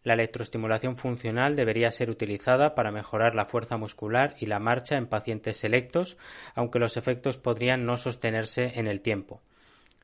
la 0.07 0.15
electroestimulación 0.15 0.97
funcional 0.97 1.57
debería 1.57 1.91
ser 1.91 2.11
utilizada 2.11 2.77
para 2.77 2.93
mejorar 2.93 3.35
la 3.35 3.47
fuerza 3.47 3.77
muscular 3.77 4.37
y 4.39 4.47
la 4.47 4.61
marcha 4.61 4.97
en 4.97 5.09
pacientes 5.09 5.57
selectos, 5.57 6.17
aunque 6.55 6.79
los 6.79 6.97
efectos 6.97 7.39
podrían 7.39 7.85
no 7.85 7.97
sostenerse 7.97 8.79
en 8.79 8.87
el 8.87 9.01
tiempo. 9.01 9.41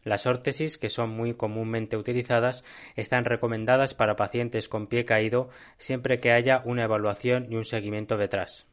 Las 0.05 0.27
órtesis, 0.27 0.79
que 0.79 0.89
son 0.89 1.11
muy 1.11 1.35
comúnmente 1.35 1.97
utilizadas, 1.97 2.65
están 2.97 3.25
recomendadas 3.25 3.95
para 3.95 4.17
pacientes 4.17 4.69
con 4.69 4.89
pie 4.89 5.05
caído 5.05 5.49
siempre 5.79 6.19
que 6.19 6.33
haya 6.33 6.63
una 6.65 6.85
evaluación 6.85 7.47
y 7.51 7.57
un 7.57 7.65
seguimiento 7.65 8.17
detrás. 8.17 8.67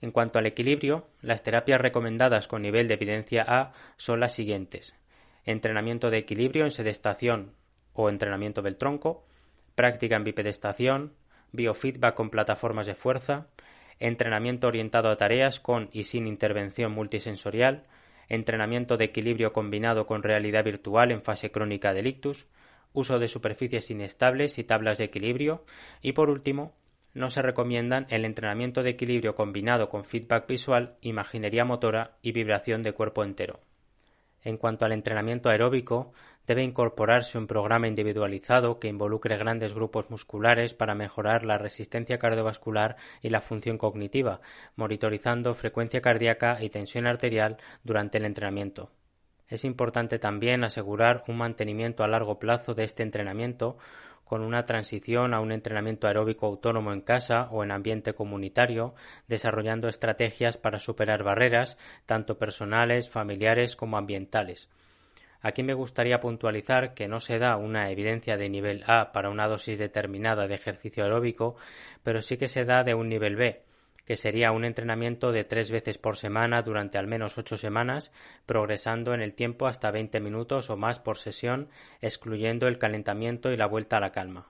En 0.00 0.10
cuanto 0.10 0.38
al 0.38 0.46
equilibrio, 0.46 1.06
las 1.20 1.42
terapias 1.42 1.80
recomendadas 1.80 2.48
con 2.48 2.62
nivel 2.62 2.88
de 2.88 2.94
evidencia 2.94 3.44
A 3.46 3.72
son 3.96 4.18
las 4.18 4.32
siguientes: 4.32 4.96
entrenamiento 5.44 6.10
de 6.10 6.18
equilibrio 6.18 6.64
en 6.64 6.70
sedestación 6.70 7.52
o 7.92 8.08
entrenamiento 8.08 8.62
del 8.62 8.76
tronco, 8.76 9.26
práctica 9.74 10.16
en 10.16 10.24
bipedestación, 10.24 11.12
biofeedback 11.52 12.14
con 12.14 12.30
plataformas 12.30 12.86
de 12.86 12.94
fuerza, 12.94 13.48
entrenamiento 13.98 14.66
orientado 14.68 15.10
a 15.10 15.16
tareas 15.16 15.60
con 15.60 15.90
y 15.92 16.04
sin 16.04 16.26
intervención 16.26 16.92
multisensorial, 16.92 17.84
entrenamiento 18.30 18.96
de 18.96 19.04
equilibrio 19.06 19.52
combinado 19.52 20.06
con 20.06 20.22
realidad 20.22 20.64
virtual 20.64 21.10
en 21.10 21.22
fase 21.22 21.50
crónica 21.50 21.92
del 21.92 22.06
ictus, 22.06 22.46
uso 22.92 23.18
de 23.18 23.28
superficies 23.28 23.90
inestables 23.90 24.58
y 24.58 24.64
tablas 24.64 24.98
de 24.98 25.04
equilibrio 25.04 25.64
y 26.00 26.12
por 26.12 26.30
último, 26.30 26.72
no 27.12 27.28
se 27.28 27.42
recomiendan 27.42 28.06
el 28.08 28.24
entrenamiento 28.24 28.82
de 28.82 28.90
equilibrio 28.90 29.34
combinado 29.34 29.88
con 29.88 30.04
feedback 30.04 30.46
visual, 30.46 30.94
imaginería 31.00 31.64
motora 31.64 32.16
y 32.22 32.32
vibración 32.32 32.82
de 32.84 32.92
cuerpo 32.92 33.24
entero. 33.24 33.60
En 34.42 34.56
cuanto 34.56 34.84
al 34.84 34.92
entrenamiento 34.92 35.50
aeróbico, 35.50 36.12
debe 36.50 36.64
incorporarse 36.64 37.38
un 37.38 37.46
programa 37.46 37.86
individualizado 37.86 38.80
que 38.80 38.88
involucre 38.88 39.36
grandes 39.36 39.72
grupos 39.72 40.10
musculares 40.10 40.74
para 40.74 40.96
mejorar 40.96 41.44
la 41.44 41.58
resistencia 41.58 42.18
cardiovascular 42.18 42.96
y 43.22 43.28
la 43.28 43.40
función 43.40 43.78
cognitiva, 43.78 44.40
monitorizando 44.74 45.54
frecuencia 45.54 46.00
cardíaca 46.00 46.58
y 46.60 46.68
tensión 46.68 47.06
arterial 47.06 47.58
durante 47.84 48.18
el 48.18 48.24
entrenamiento. 48.24 48.90
Es 49.46 49.64
importante 49.64 50.18
también 50.18 50.64
asegurar 50.64 51.22
un 51.28 51.38
mantenimiento 51.38 52.02
a 52.02 52.08
largo 52.08 52.40
plazo 52.40 52.74
de 52.74 52.82
este 52.82 53.04
entrenamiento 53.04 53.78
con 54.24 54.42
una 54.42 54.64
transición 54.64 55.34
a 55.34 55.38
un 55.38 55.52
entrenamiento 55.52 56.08
aeróbico 56.08 56.46
autónomo 56.46 56.92
en 56.92 57.02
casa 57.02 57.46
o 57.52 57.62
en 57.62 57.70
ambiente 57.70 58.12
comunitario, 58.12 58.96
desarrollando 59.28 59.86
estrategias 59.86 60.56
para 60.56 60.80
superar 60.80 61.22
barreras, 61.22 61.78
tanto 62.06 62.38
personales, 62.38 63.08
familiares 63.08 63.76
como 63.76 63.96
ambientales. 63.96 64.68
Aquí 65.42 65.62
me 65.62 65.74
gustaría 65.74 66.20
puntualizar 66.20 66.94
que 66.94 67.08
no 67.08 67.18
se 67.18 67.38
da 67.38 67.56
una 67.56 67.90
evidencia 67.90 68.36
de 68.36 68.50
nivel 68.50 68.84
A 68.86 69.12
para 69.12 69.30
una 69.30 69.48
dosis 69.48 69.78
determinada 69.78 70.46
de 70.46 70.54
ejercicio 70.54 71.04
aeróbico, 71.04 71.56
pero 72.02 72.20
sí 72.20 72.36
que 72.36 72.48
se 72.48 72.64
da 72.64 72.84
de 72.84 72.94
un 72.94 73.08
nivel 73.08 73.36
B, 73.36 73.62
que 74.04 74.16
sería 74.16 74.52
un 74.52 74.64
entrenamiento 74.64 75.32
de 75.32 75.44
tres 75.44 75.70
veces 75.70 75.96
por 75.96 76.16
semana 76.16 76.62
durante 76.62 76.98
al 76.98 77.06
menos 77.06 77.38
ocho 77.38 77.56
semanas, 77.56 78.12
progresando 78.44 79.14
en 79.14 79.22
el 79.22 79.34
tiempo 79.34 79.66
hasta 79.66 79.90
veinte 79.90 80.20
minutos 80.20 80.68
o 80.68 80.76
más 80.76 80.98
por 80.98 81.16
sesión, 81.16 81.68
excluyendo 82.00 82.68
el 82.68 82.78
calentamiento 82.78 83.50
y 83.50 83.56
la 83.56 83.66
vuelta 83.66 83.96
a 83.96 84.00
la 84.00 84.12
calma. 84.12 84.48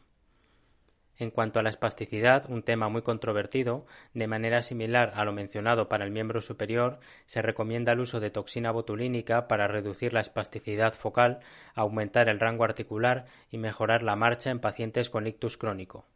En 1.21 1.31
cuanto 1.31 1.61
a 1.61 1.63
la 1.63 1.69
espasticidad, 1.69 2.49
un 2.49 2.63
tema 2.63 2.89
muy 2.89 3.03
controvertido, 3.03 3.85
de 4.15 4.27
manera 4.27 4.63
similar 4.63 5.13
a 5.15 5.27
lo 5.27 5.35
mencionado 5.35 5.87
para 5.87 6.07
el 6.07 6.11
miembro 6.11 6.41
superior, 6.41 6.99
se 7.27 7.43
recomienda 7.43 7.93
el 7.93 8.01
uso 8.01 8.21
de 8.21 8.31
toxina 8.31 8.71
botulínica 8.71 9.47
para 9.47 9.69
reducir 9.69 10.15
la 10.15 10.23
espasticidad 10.23 10.95
focal, 10.95 11.41
aumentar 11.75 12.31
el 12.31 12.41
rango 12.41 12.65
articular 12.65 13.27
y 13.51 13.59
mejorar 13.59 14.03
la 14.03 14.17
marcha 14.17 14.51
en 14.51 14.61
pacientes 14.61 15.11
con 15.11 15.27
ictus 15.27 15.59
crónico. 15.59 16.07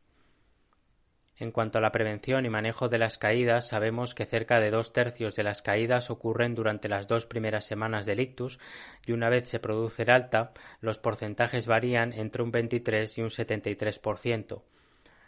En 1.37 1.53
cuanto 1.53 1.77
a 1.77 1.83
la 1.83 1.93
prevención 1.93 2.47
y 2.47 2.49
manejo 2.49 2.89
de 2.89 2.97
las 2.97 3.19
caídas, 3.19 3.69
sabemos 3.69 4.15
que 4.15 4.25
cerca 4.25 4.59
de 4.59 4.71
dos 4.71 4.95
tercios 4.95 5.35
de 5.35 5.43
las 5.43 5.61
caídas 5.61 6.09
ocurren 6.09 6.55
durante 6.55 6.89
las 6.89 7.09
dos 7.09 7.27
primeras 7.27 7.67
semanas 7.67 8.07
del 8.07 8.21
ictus 8.21 8.59
y 9.05 9.13
una 9.13 9.29
vez 9.29 9.49
se 9.49 9.61
produce 9.61 10.05
el 10.05 10.11
alta, 10.11 10.53
los 10.81 10.99
porcentajes 10.99 11.67
varían 11.67 12.15
entre 12.15 12.43
un 12.43 12.53
23 12.53 13.19
y 13.19 13.21
un 13.21 13.29
73%. 13.29 14.63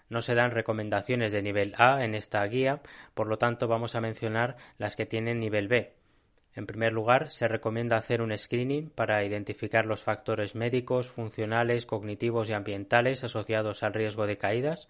No 0.09 0.23
se 0.23 0.35
dan 0.35 0.53
recomendaciones 0.53 1.33
de 1.33 1.43
nivel 1.43 1.75
A 1.79 2.05
en 2.05 2.15
esta 2.15 2.45
guía, 2.45 2.81
por 3.15 3.27
lo 3.27 3.39
tanto 3.39 3.67
vamos 3.67 3.95
a 3.95 4.01
mencionar 4.01 4.57
las 4.79 4.97
que 4.97 5.07
tienen 5.07 5.41
nivel 5.41 5.69
B. 5.69 5.95
En 6.57 6.65
primer 6.65 6.95
lugar, 6.95 7.31
se 7.31 7.49
recomienda 7.49 7.99
hacer 7.99 8.23
un 8.23 8.37
screening 8.37 8.89
para 8.89 9.23
identificar 9.25 9.85
los 9.85 10.03
factores 10.03 10.55
médicos, 10.55 11.11
funcionales, 11.11 11.85
cognitivos 11.85 12.49
y 12.49 12.55
ambientales 12.55 13.25
asociados 13.25 13.83
al 13.83 13.93
riesgo 13.93 14.27
de 14.27 14.39
caídas. 14.39 14.89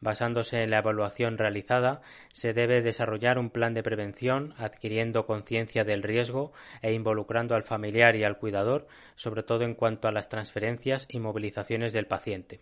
Basándose 0.00 0.62
en 0.62 0.70
la 0.70 0.78
evaluación 0.78 1.38
realizada, 1.38 2.02
se 2.32 2.52
debe 2.52 2.82
desarrollar 2.82 3.38
un 3.38 3.48
plan 3.48 3.72
de 3.72 3.82
prevención, 3.82 4.54
adquiriendo 4.58 5.24
conciencia 5.24 5.84
del 5.84 6.02
riesgo 6.02 6.52
e 6.82 6.92
involucrando 6.92 7.54
al 7.54 7.62
familiar 7.62 8.14
y 8.16 8.24
al 8.24 8.36
cuidador, 8.36 8.86
sobre 9.14 9.42
todo 9.42 9.64
en 9.64 9.74
cuanto 9.74 10.06
a 10.06 10.12
las 10.12 10.28
transferencias 10.28 11.06
y 11.08 11.18
movilizaciones 11.18 11.94
del 11.94 12.06
paciente. 12.06 12.60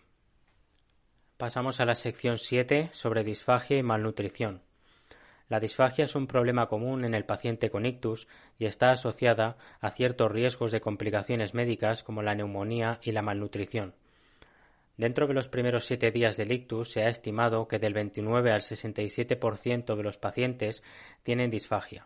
Pasamos 1.39 1.79
a 1.79 1.85
la 1.85 1.95
sección 1.95 2.37
7 2.37 2.89
sobre 2.91 3.23
disfagia 3.23 3.77
y 3.77 3.81
malnutrición. 3.81 4.61
La 5.47 5.61
disfagia 5.61 6.03
es 6.03 6.15
un 6.15 6.27
problema 6.27 6.67
común 6.67 7.05
en 7.05 7.13
el 7.13 7.23
paciente 7.23 7.69
con 7.69 7.85
ictus 7.85 8.27
y 8.57 8.65
está 8.65 8.91
asociada 8.91 9.55
a 9.79 9.89
ciertos 9.91 10.29
riesgos 10.29 10.73
de 10.73 10.81
complicaciones 10.81 11.53
médicas 11.53 12.03
como 12.03 12.23
la 12.23 12.35
neumonía 12.35 12.99
y 13.03 13.13
la 13.13 13.21
malnutrición. 13.21 13.95
Dentro 14.97 15.27
de 15.27 15.33
los 15.33 15.47
primeros 15.47 15.85
siete 15.85 16.11
días 16.11 16.35
del 16.35 16.51
ictus 16.51 16.91
se 16.91 17.03
ha 17.03 17.07
estimado 17.07 17.69
que 17.69 17.79
del 17.79 17.93
29 17.93 18.51
al 18.51 18.61
67% 18.61 19.95
de 19.95 20.03
los 20.03 20.17
pacientes 20.17 20.83
tienen 21.23 21.49
disfagia. 21.49 22.05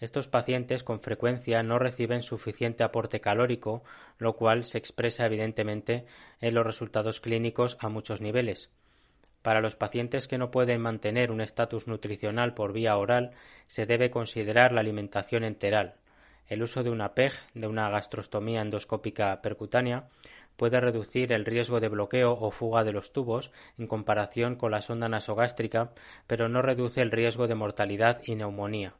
Estos 0.00 0.28
pacientes 0.28 0.84
con 0.84 1.00
frecuencia 1.00 1.64
no 1.64 1.80
reciben 1.80 2.22
suficiente 2.22 2.84
aporte 2.84 3.20
calórico, 3.20 3.82
lo 4.18 4.36
cual 4.36 4.64
se 4.64 4.78
expresa 4.78 5.26
evidentemente 5.26 6.06
en 6.40 6.54
los 6.54 6.64
resultados 6.64 7.20
clínicos 7.20 7.76
a 7.80 7.88
muchos 7.88 8.20
niveles. 8.20 8.70
Para 9.42 9.60
los 9.60 9.74
pacientes 9.74 10.28
que 10.28 10.38
no 10.38 10.52
pueden 10.52 10.80
mantener 10.80 11.32
un 11.32 11.40
estatus 11.40 11.88
nutricional 11.88 12.54
por 12.54 12.72
vía 12.72 12.96
oral, 12.96 13.32
se 13.66 13.86
debe 13.86 14.10
considerar 14.10 14.70
la 14.70 14.80
alimentación 14.80 15.42
enteral. 15.42 15.94
El 16.46 16.62
uso 16.62 16.84
de 16.84 16.90
una 16.90 17.14
PEG, 17.14 17.32
de 17.54 17.66
una 17.66 17.90
gastrostomía 17.90 18.62
endoscópica 18.62 19.42
percutánea, 19.42 20.08
puede 20.56 20.80
reducir 20.80 21.32
el 21.32 21.44
riesgo 21.44 21.80
de 21.80 21.88
bloqueo 21.88 22.38
o 22.38 22.52
fuga 22.52 22.84
de 22.84 22.92
los 22.92 23.12
tubos 23.12 23.50
en 23.78 23.88
comparación 23.88 24.54
con 24.54 24.70
la 24.70 24.80
sonda 24.80 25.08
nasogástrica, 25.08 25.90
pero 26.28 26.48
no 26.48 26.62
reduce 26.62 27.02
el 27.02 27.10
riesgo 27.10 27.48
de 27.48 27.56
mortalidad 27.56 28.22
y 28.24 28.36
neumonía. 28.36 28.94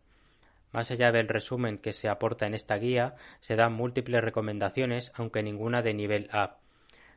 Más 0.73 0.91
allá 0.91 1.13
del 1.13 1.29
resumen 1.29 1.79
que 1.79 1.93
se 1.93 2.09
aporta 2.09 2.47
en 2.47 2.55
esta 2.55 2.77
guía, 2.77 3.15
se 3.41 3.57
dan 3.57 3.73
múltiples 3.73 4.23
recomendaciones, 4.23 5.13
aunque 5.15 5.43
ninguna 5.43 5.83
de 5.83 5.95
nivel 5.95 6.29
A. 6.33 6.59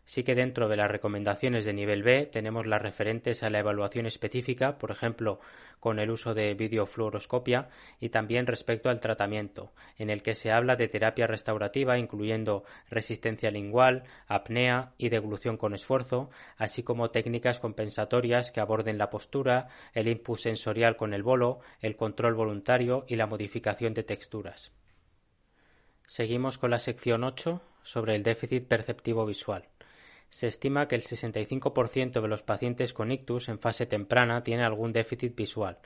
Sí 0.06 0.24
que 0.24 0.36
dentro 0.36 0.68
de 0.68 0.76
las 0.76 0.92
recomendaciones 0.92 1.64
de 1.64 1.74
nivel 1.74 2.04
B 2.04 2.26
tenemos 2.26 2.66
las 2.66 2.82
referentes 2.82 3.44
a 3.44 3.50
la 3.50 3.60
evaluación 3.60 4.06
específica, 4.06 4.78
por 4.78 4.92
ejemplo, 4.92 5.40
con 5.80 6.00
el 6.00 6.12
uso 6.12 6.34
de 6.34 6.54
videofluoroscopia 6.54 7.70
y 8.00 8.10
también 8.10 8.46
respecto 8.46 8.90
al 8.90 9.00
tratamiento, 9.00 9.74
en 9.98 10.10
el 10.10 10.22
que 10.22 10.36
se 10.36 10.52
habla 10.52 10.76
de 10.76 10.88
terapia 10.88 11.28
restaurativa 11.28 11.98
incluyendo 11.98 12.64
resistencia 12.90 13.52
lingual, 13.52 14.04
apnea 14.28 14.94
y 14.98 15.10
deglución 15.10 15.58
con 15.58 15.74
esfuerzo, 15.74 16.30
así 16.58 16.84
como 16.84 17.10
técnicas 17.10 17.60
compensatorias 17.60 18.52
que 18.52 18.60
aborden 18.60 19.00
la 19.00 19.10
postura, 19.10 19.70
el 19.94 20.08
input 20.08 20.38
sensorial 20.38 20.98
con 20.98 21.14
el 21.14 21.24
bolo, 21.24 21.62
el 21.80 21.96
control 21.96 22.36
voluntario 22.36 23.06
y 23.08 23.16
la 23.16 23.26
modificación 23.26 23.94
de 23.94 24.04
texturas. 24.04 24.72
Seguimos 26.06 26.58
con 26.58 26.70
la 26.70 26.80
sección 26.80 27.24
8 27.24 27.62
sobre 27.82 28.16
el 28.16 28.24
déficit 28.24 28.68
perceptivo 28.68 29.26
visual. 29.26 29.71
Se 30.32 30.48
estima 30.48 30.88
que 30.88 30.96
el 30.96 31.04
65% 31.04 32.22
de 32.22 32.28
los 32.30 32.42
pacientes 32.42 32.94
con 32.94 33.12
ictus 33.12 33.50
en 33.50 33.60
fase 33.60 33.86
temprana 33.86 34.44
tiene 34.44 34.64
algún 34.64 34.94
déficit 34.94 35.36
visual. 35.36 35.80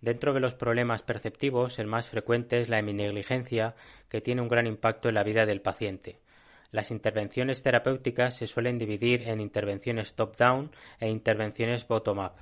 Dentro 0.00 0.32
de 0.32 0.40
los 0.40 0.54
problemas 0.54 1.02
perceptivos, 1.02 1.78
el 1.78 1.86
más 1.86 2.08
frecuente 2.08 2.60
es 2.60 2.70
la 2.70 2.78
heminegligencia, 2.78 3.74
que 4.08 4.22
tiene 4.22 4.40
un 4.40 4.48
gran 4.48 4.66
impacto 4.66 5.10
en 5.10 5.14
la 5.14 5.22
vida 5.22 5.44
del 5.44 5.60
paciente. 5.60 6.18
Las 6.70 6.90
intervenciones 6.90 7.62
terapéuticas 7.62 8.34
se 8.34 8.46
suelen 8.46 8.78
dividir 8.78 9.28
en 9.28 9.40
intervenciones 9.40 10.14
top-down 10.14 10.70
e 10.98 11.10
intervenciones 11.10 11.86
bottom-up. 11.86 12.32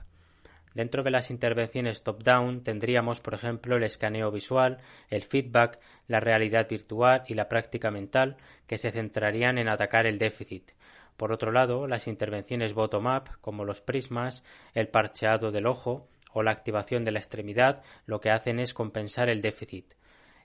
Dentro 0.74 1.02
de 1.02 1.10
las 1.10 1.30
intervenciones 1.32 2.04
top-down 2.04 2.62
tendríamos, 2.62 3.20
por 3.20 3.34
ejemplo, 3.34 3.76
el 3.76 3.82
escaneo 3.82 4.30
visual, 4.30 4.78
el 5.10 5.24
feedback, 5.24 5.80
la 6.06 6.20
realidad 6.20 6.68
virtual 6.68 7.24
y 7.26 7.34
la 7.34 7.48
práctica 7.48 7.90
mental, 7.90 8.36
que 8.68 8.78
se 8.78 8.92
centrarían 8.92 9.58
en 9.58 9.68
atacar 9.68 10.06
el 10.06 10.18
déficit. 10.18 10.70
Por 11.16 11.32
otro 11.32 11.52
lado, 11.52 11.86
las 11.86 12.08
intervenciones 12.08 12.74
bottom-up, 12.74 13.28
como 13.40 13.64
los 13.64 13.80
prismas, 13.80 14.44
el 14.74 14.88
parcheado 14.88 15.52
del 15.52 15.66
ojo 15.66 16.08
o 16.32 16.42
la 16.42 16.50
activación 16.50 17.04
de 17.04 17.12
la 17.12 17.18
extremidad, 17.18 17.82
lo 18.06 18.20
que 18.20 18.30
hacen 18.30 18.58
es 18.58 18.74
compensar 18.74 19.28
el 19.28 19.42
déficit. 19.42 19.94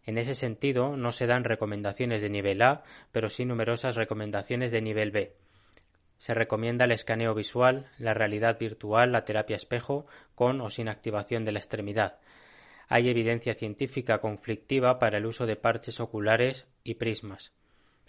En 0.06 0.17
ese 0.17 0.36
sentido, 0.36 0.95
no 0.95 1.12
se 1.12 1.27
dan 1.27 1.43
recomendaciones 1.43 2.21
de 2.21 2.30
nivel 2.30 2.62
A, 2.62 2.84
pero 3.12 3.30
sí 3.30 3.45
numerosas 3.45 3.95
recomendaciones 3.95 4.71
de 4.71 4.82
nivel 4.82 5.12
B. 5.12 5.36
Se 6.17 6.34
recomienda 6.34 6.86
el 6.86 6.91
escaneo 6.91 7.34
visual, 7.36 7.88
la 7.99 8.13
realidad 8.13 8.58
virtual, 8.58 9.12
la 9.12 9.25
terapia 9.25 9.56
espejo, 9.56 10.08
con 10.34 10.62
o 10.62 10.69
sin 10.69 10.89
activación 10.89 11.45
de 11.45 11.51
la 11.51 11.60
extremidad. 11.60 12.19
Hay 12.88 13.10
evidencia 13.10 13.53
científica 13.53 14.19
conflictiva 14.19 14.97
para 14.97 15.17
el 15.17 15.25
uso 15.25 15.45
de 15.45 15.58
parches 15.58 15.99
oculares 15.99 16.67
y 16.84 16.95
prismas. 16.95 17.53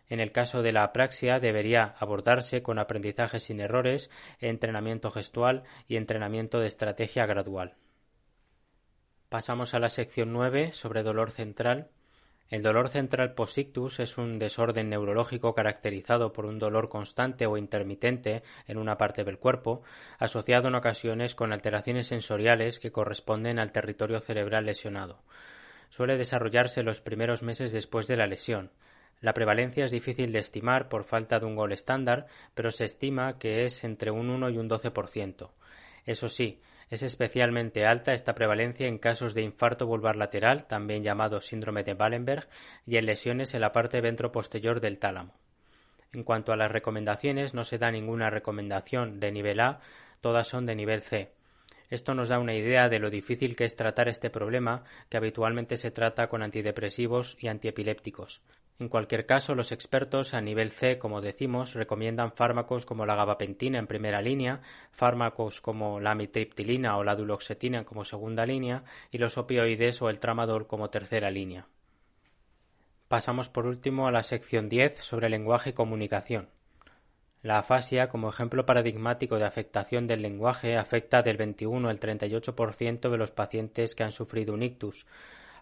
En 0.09 0.21
el 0.21 0.33
caso 0.33 0.63
de 0.63 0.73
la 0.73 0.85
apraxia 0.85 1.39
debería 1.39 1.95
abordarse 1.99 2.63
con 2.63 2.79
aprendizaje 2.79 3.41
sin 3.41 3.61
errores, 3.61 4.11
entrenamiento 4.41 5.11
gestual 5.11 5.65
y 5.87 5.97
entrenamiento 5.97 6.61
de 6.61 6.67
estrategia 6.67 7.27
gradual. 7.27 7.75
Pasamos 9.29 9.75
a 9.75 9.79
la 9.79 9.91
sección 9.91 10.33
9 10.33 10.73
sobre 10.73 11.03
dolor 11.03 11.31
central. 11.31 11.91
El 12.49 12.63
dolor 12.63 12.89
central 12.89 13.35
posictus 13.35 14.01
es 14.01 14.17
un 14.17 14.39
desorden 14.39 14.89
neurológico 14.89 15.55
caracterizado 15.55 16.33
por 16.33 16.47
un 16.47 16.59
dolor 16.59 16.89
constante 16.89 17.45
o 17.47 17.59
intermitente 17.59 18.43
en 18.67 18.79
una 18.79 18.97
parte 18.97 19.25
del 19.25 19.39
cuerpo, 19.39 19.83
asociado 20.19 20.69
en 20.69 20.77
ocasiones 20.77 21.35
con 21.35 21.53
alteraciones 21.53 22.07
sensoriales 22.07 22.79
que 22.79 22.91
corresponden 22.91 23.59
al 23.59 23.73
territorio 23.73 24.21
cerebral 24.21 24.65
lesionado. 24.65 25.21
Suele 25.91 26.17
desarrollarse 26.17 26.83
los 26.83 27.03
primeros 27.03 27.43
meses 27.43 27.71
después 27.71 28.07
de 28.07 28.17
la 28.17 28.27
lesión. 28.27 28.71
La 29.21 29.35
prevalencia 29.35 29.85
es 29.85 29.91
difícil 29.91 30.33
de 30.33 30.39
estimar 30.39 30.89
por 30.89 31.05
falta 31.05 31.41
de 31.41 31.47
un 31.47 31.57
gol 31.57 31.73
estándar, 31.73 32.27
pero 32.55 32.71
se 32.71 32.85
estima 32.85 33.39
que 33.39 33.65
es 33.65 33.83
entre 33.83 34.11
un 34.11 34.31
1 34.31 34.51
y 34.51 34.59
un 34.59 34.69
12%. 34.69 35.51
Eso 36.05 36.29
sí, 36.29 36.61
es 36.91 37.03
especialmente 37.03 37.85
alta 37.85 38.15
esta 38.15 38.35
prevalencia 38.35 38.87
en 38.87 38.99
casos 38.99 39.35
de 39.35 39.43
infarto 39.43 39.87
vulvar 39.87 40.17
lateral, 40.17 40.67
también 40.67 41.03
llamado 41.03 41.41
síndrome 41.41 41.85
de 41.85 41.95
Wallenberg, 41.95 42.49
y 42.87 42.97
en 42.97 43.07
lesiones 43.07 43.55
en 43.55 43.61
la 43.61 43.73
parte 43.73 44.01
ventroposterior 44.01 44.81
del 44.81 44.99
tálamo. 44.99 45.35
En 46.13 46.23
cuanto 46.23 46.53
a 46.53 46.57
las 46.57 46.71
recomendaciones, 46.71 47.53
no 47.53 47.65
se 47.65 47.77
da 47.77 47.91
ninguna 47.91 48.31
recomendación 48.31 49.21
de 49.21 49.33
nivel 49.33 49.61
A, 49.61 49.81
todas 50.23 50.49
son 50.49 50.65
de 50.65 50.77
nivel 50.77 51.03
C. 51.03 51.33
Esto 51.91 52.15
nos 52.15 52.29
da 52.29 52.39
una 52.39 52.55
idea 52.55 52.89
de 52.89 52.99
lo 52.99 53.11
difícil 53.11 53.57
que 53.57 53.65
es 53.65 53.77
tratar 53.77 54.09
este 54.09 54.31
problema, 54.31 54.85
que 55.09 55.17
habitualmente 55.17 55.77
se 55.77 55.91
trata 55.91 56.29
con 56.29 56.43
antidepresivos 56.43 57.37
y 57.41 57.49
antiepilépticos. 57.49 58.43
En 58.81 58.89
cualquier 58.89 59.27
caso, 59.27 59.57
los 59.57 59.73
expertos 59.73 60.35
a 60.35 60.41
nivel 60.41 60.71
C, 60.71 60.99
como 60.99 61.21
decimos, 61.21 61.75
recomiendan 61.75 62.33
fármacos 62.33 62.87
como 62.87 63.07
la 63.07 63.17
gabapentina 63.17 63.79
en 63.79 63.89
primera 63.89 64.23
línea, 64.23 64.61
fármacos 64.93 65.61
como 65.61 65.99
la 65.99 66.13
amitriptilina 66.13 66.97
o 66.97 67.03
la 67.03 67.17
duloxetina 67.17 67.85
como 67.85 68.05
segunda 68.05 68.47
línea 68.47 68.85
y 69.11 69.19
los 69.19 69.37
opioides 69.37 70.01
o 70.01 70.11
el 70.11 70.21
tramadol 70.21 70.69
como 70.69 70.91
tercera 70.91 71.29
línea. 71.29 71.67
Pasamos 73.09 73.49
por 73.49 73.67
último 73.67 74.07
a 74.07 74.13
la 74.13 74.23
sección 74.23 74.69
10 74.69 74.99
sobre 74.99 75.29
lenguaje 75.29 75.71
y 75.71 75.73
comunicación. 75.73 76.49
La 77.43 77.59
afasia, 77.59 78.09
como 78.09 78.29
ejemplo 78.29 78.65
paradigmático 78.67 79.39
de 79.39 79.45
afectación 79.45 80.07
del 80.07 80.23
lenguaje, 80.23 80.77
afecta 80.77 81.23
del 81.23 81.37
21 81.37 81.89
al 81.89 81.99
38% 81.99 83.11
de 83.11 83.17
los 83.17 83.33
pacientes 83.33 83.95
que 83.95 84.05
han 84.05 84.13
sufrido 84.13 84.55
un 84.55 84.63
ictus, 84.63 85.07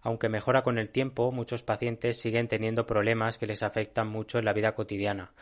aunque 0.06 0.28
mejora 0.28 0.62
con 0.62 0.78
el 0.78 0.90
tiempo, 0.90 1.32
muchos 1.32 1.64
pacientes 1.64 2.20
siguen 2.20 2.46
teniendo 2.46 2.86
problemas 2.86 3.38
que 3.38 3.46
les 3.48 3.64
afectan 3.64 4.06
mucho 4.06 4.38
en 4.38 4.44
la 4.44 4.52
vida 4.52 4.72
cotidiana. 4.72 5.32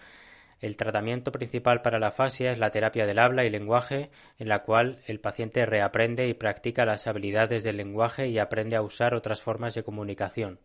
El 0.58 0.78
tratamiento 0.78 1.32
principal 1.32 1.82
para 1.82 1.98
la 1.98 2.06
afasia 2.06 2.50
es 2.50 2.58
la 2.58 2.70
terapia 2.70 3.04
del 3.04 3.18
habla 3.18 3.44
y 3.44 3.50
lenguaje, 3.50 4.08
en 4.38 4.48
la 4.48 4.62
cual 4.62 5.00
el 5.06 5.20
paciente 5.20 5.66
reaprende 5.66 6.28
y 6.28 6.32
practica 6.32 6.86
las 6.86 7.06
habilidades 7.06 7.62
del 7.62 7.76
lenguaje 7.76 8.28
y 8.28 8.38
aprende 8.38 8.74
a 8.74 8.80
usar 8.80 9.12
otras 9.12 9.42
formas 9.42 9.74
de 9.74 9.82
comunicación. 9.82 10.58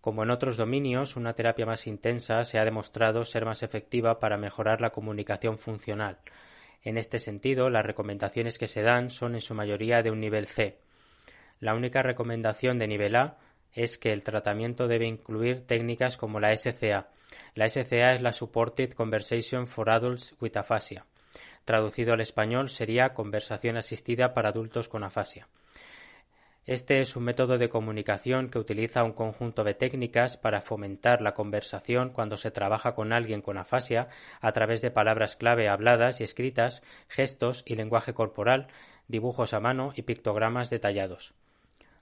Como 0.00 0.24
en 0.24 0.30
otros 0.32 0.56
dominios, 0.56 1.14
una 1.14 1.34
terapia 1.34 1.64
más 1.64 1.86
intensa 1.86 2.42
se 2.42 2.58
ha 2.58 2.64
demostrado 2.64 3.24
ser 3.24 3.44
más 3.44 3.62
efectiva 3.62 4.18
para 4.18 4.36
mejorar 4.36 4.80
la 4.80 4.90
comunicación 4.90 5.60
funcional. 5.60 6.18
En 6.82 6.98
este 6.98 7.20
sentido, 7.20 7.70
las 7.70 7.86
recomendaciones 7.86 8.58
que 8.58 8.66
se 8.66 8.82
dan 8.82 9.10
son 9.10 9.36
en 9.36 9.42
su 9.42 9.54
mayoría 9.54 10.02
de 10.02 10.10
un 10.10 10.18
nivel 10.18 10.48
C. 10.48 10.80
La 11.62 11.76
única 11.76 12.02
recomendación 12.02 12.80
de 12.80 12.88
nivel 12.88 13.14
A 13.14 13.38
es 13.72 13.96
que 13.96 14.12
el 14.12 14.24
tratamiento 14.24 14.88
debe 14.88 15.06
incluir 15.06 15.64
técnicas 15.64 16.16
como 16.16 16.40
la 16.40 16.56
SCA. 16.56 17.06
La 17.54 17.68
SCA 17.68 18.14
es 18.14 18.20
la 18.20 18.32
Supported 18.32 18.90
Conversation 18.94 19.68
for 19.68 19.88
Adults 19.88 20.34
with 20.40 20.56
Aphasia. 20.56 21.06
Traducido 21.64 22.14
al 22.14 22.20
español 22.20 22.68
sería 22.68 23.14
conversación 23.14 23.76
asistida 23.76 24.34
para 24.34 24.48
adultos 24.48 24.88
con 24.88 25.04
afasia. 25.04 25.46
Este 26.66 27.00
es 27.00 27.14
un 27.14 27.22
método 27.22 27.58
de 27.58 27.68
comunicación 27.68 28.50
que 28.50 28.58
utiliza 28.58 29.04
un 29.04 29.12
conjunto 29.12 29.62
de 29.62 29.74
técnicas 29.74 30.36
para 30.36 30.62
fomentar 30.62 31.22
la 31.22 31.32
conversación 31.32 32.10
cuando 32.10 32.36
se 32.38 32.50
trabaja 32.50 32.96
con 32.96 33.12
alguien 33.12 33.40
con 33.40 33.56
afasia 33.56 34.08
a 34.40 34.50
través 34.50 34.82
de 34.82 34.90
palabras 34.90 35.36
clave 35.36 35.68
habladas 35.68 36.20
y 36.20 36.24
escritas, 36.24 36.82
gestos 37.06 37.62
y 37.66 37.76
lenguaje 37.76 38.14
corporal, 38.14 38.66
dibujos 39.06 39.54
a 39.54 39.60
mano 39.60 39.92
y 39.94 40.02
pictogramas 40.02 40.68
detallados. 40.68 41.36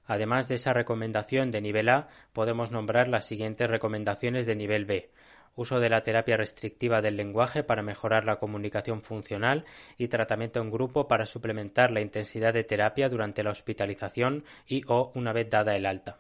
Además 0.07 0.49
de 0.49 0.57
esa 0.57 0.73
recomendación 0.73 1.51
de 1.51 1.61
nivel 1.61 1.89
A, 1.89 2.09
podemos 2.33 2.71
nombrar 2.71 3.09
las 3.09 3.27
siguientes 3.27 3.69
recomendaciones 3.69 4.47
de 4.47 4.57
nivel 4.57 4.85
B 4.85 5.11
uso 5.57 5.81
de 5.81 5.91
la 5.91 6.03
terapia 6.03 6.37
restrictiva 6.37 7.03
del 7.03 7.17
lenguaje 7.17 7.63
para 7.63 7.83
mejorar 7.83 8.25
la 8.25 8.37
comunicación 8.37 9.03
funcional 9.03 9.65
y 9.99 10.09
tratamiento 10.09 10.61
en 10.61 10.71
grupo 10.71 11.09
para 11.09 11.27
suplementar 11.27 11.91
la 11.91 12.01
intensidad 12.01 12.55
de 12.55 12.65
terapia 12.65 13.09
durante 13.09 13.43
la 13.43 13.51
hospitalización 13.51 14.45
y 14.67 14.83
o 14.87 15.13
una 15.15 15.33
vez 15.33 15.51
dada 15.51 15.77
el 15.77 15.87
alta. 15.87 16.19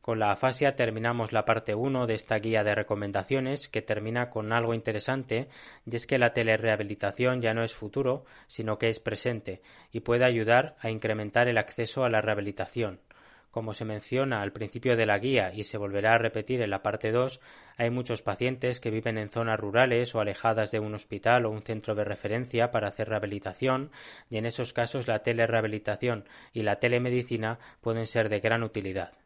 Con 0.00 0.18
la 0.18 0.32
afasia 0.32 0.76
terminamos 0.76 1.30
la 1.30 1.44
parte 1.44 1.74
1 1.74 2.06
de 2.06 2.14
esta 2.14 2.38
guía 2.38 2.64
de 2.64 2.74
recomendaciones 2.74 3.68
que 3.68 3.82
termina 3.82 4.30
con 4.30 4.50
algo 4.50 4.72
interesante 4.72 5.48
y 5.84 5.94
es 5.94 6.06
que 6.06 6.18
la 6.18 6.32
telerehabilitación 6.32 7.42
ya 7.42 7.52
no 7.52 7.62
es 7.62 7.74
futuro, 7.74 8.24
sino 8.46 8.78
que 8.78 8.88
es 8.88 8.98
presente 8.98 9.60
y 9.92 10.00
puede 10.00 10.24
ayudar 10.24 10.74
a 10.80 10.88
incrementar 10.88 11.48
el 11.48 11.58
acceso 11.58 12.02
a 12.02 12.08
la 12.08 12.22
rehabilitación. 12.22 13.00
Como 13.50 13.74
se 13.74 13.84
menciona 13.84 14.40
al 14.40 14.52
principio 14.52 14.96
de 14.96 15.04
la 15.04 15.18
guía 15.18 15.52
y 15.52 15.64
se 15.64 15.76
volverá 15.76 16.14
a 16.14 16.18
repetir 16.18 16.62
en 16.62 16.70
la 16.70 16.82
parte 16.82 17.12
2, 17.12 17.38
hay 17.76 17.90
muchos 17.90 18.22
pacientes 18.22 18.80
que 18.80 18.90
viven 18.90 19.18
en 19.18 19.28
zonas 19.28 19.60
rurales 19.60 20.14
o 20.14 20.20
alejadas 20.20 20.70
de 20.70 20.80
un 20.80 20.94
hospital 20.94 21.44
o 21.44 21.50
un 21.50 21.62
centro 21.62 21.94
de 21.94 22.04
referencia 22.04 22.70
para 22.70 22.88
hacer 22.88 23.10
rehabilitación 23.10 23.90
y 24.30 24.38
en 24.38 24.46
esos 24.46 24.72
casos 24.72 25.08
la 25.08 25.22
telerehabilitación 25.22 26.24
y 26.54 26.62
la 26.62 26.76
telemedicina 26.76 27.58
pueden 27.82 28.06
ser 28.06 28.30
de 28.30 28.40
gran 28.40 28.62
utilidad. 28.62 29.19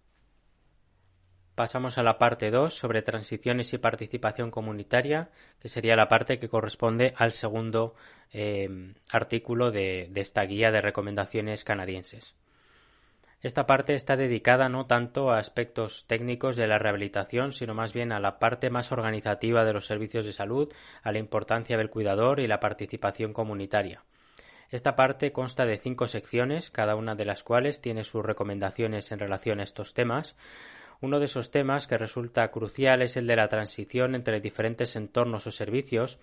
Pasamos 1.54 1.98
a 1.98 2.02
la 2.02 2.18
parte 2.18 2.50
2 2.50 2.74
sobre 2.74 3.02
transiciones 3.02 3.72
y 3.72 3.78
participación 3.78 4.50
comunitaria, 4.50 5.30
que 5.60 5.68
sería 5.68 5.94
la 5.94 6.08
parte 6.08 6.38
que 6.38 6.48
corresponde 6.48 7.14
al 7.16 7.32
segundo 7.32 7.94
eh, 8.32 8.94
artículo 9.12 9.70
de 9.70 10.10
esta 10.16 10.42
guía 10.42 10.72
de 10.72 10.80
recomendaciones 10.80 11.62
canadienses. 11.62 12.34
Esta 13.44 13.66
parte 13.66 13.94
está 13.94 14.16
dedicada 14.16 14.70
no 14.70 14.86
tanto 14.86 15.30
a 15.30 15.38
aspectos 15.38 16.06
técnicos 16.06 16.56
de 16.56 16.66
la 16.66 16.78
rehabilitación, 16.78 17.52
sino 17.52 17.74
más 17.74 17.92
bien 17.92 18.10
a 18.10 18.18
la 18.18 18.38
parte 18.38 18.70
más 18.70 18.90
organizativa 18.90 19.66
de 19.66 19.74
los 19.74 19.84
servicios 19.84 20.24
de 20.24 20.32
salud, 20.32 20.72
a 21.02 21.12
la 21.12 21.18
importancia 21.18 21.76
del 21.76 21.90
cuidador 21.90 22.40
y 22.40 22.46
la 22.46 22.58
participación 22.58 23.34
comunitaria. 23.34 24.02
Esta 24.70 24.96
parte 24.96 25.30
consta 25.30 25.66
de 25.66 25.76
cinco 25.76 26.08
secciones, 26.08 26.70
cada 26.70 26.96
una 26.96 27.16
de 27.16 27.26
las 27.26 27.44
cuales 27.44 27.82
tiene 27.82 28.02
sus 28.02 28.24
recomendaciones 28.24 29.12
en 29.12 29.18
relación 29.18 29.60
a 29.60 29.64
estos 29.64 29.92
temas. 29.92 30.36
Uno 31.04 31.18
de 31.18 31.26
esos 31.26 31.50
temas 31.50 31.86
que 31.86 31.98
resulta 31.98 32.50
crucial 32.50 33.02
es 33.02 33.18
el 33.18 33.26
de 33.26 33.36
la 33.36 33.48
transición 33.48 34.14
entre 34.14 34.40
diferentes 34.40 34.96
entornos 34.96 35.46
o 35.46 35.50
servicios, 35.50 36.18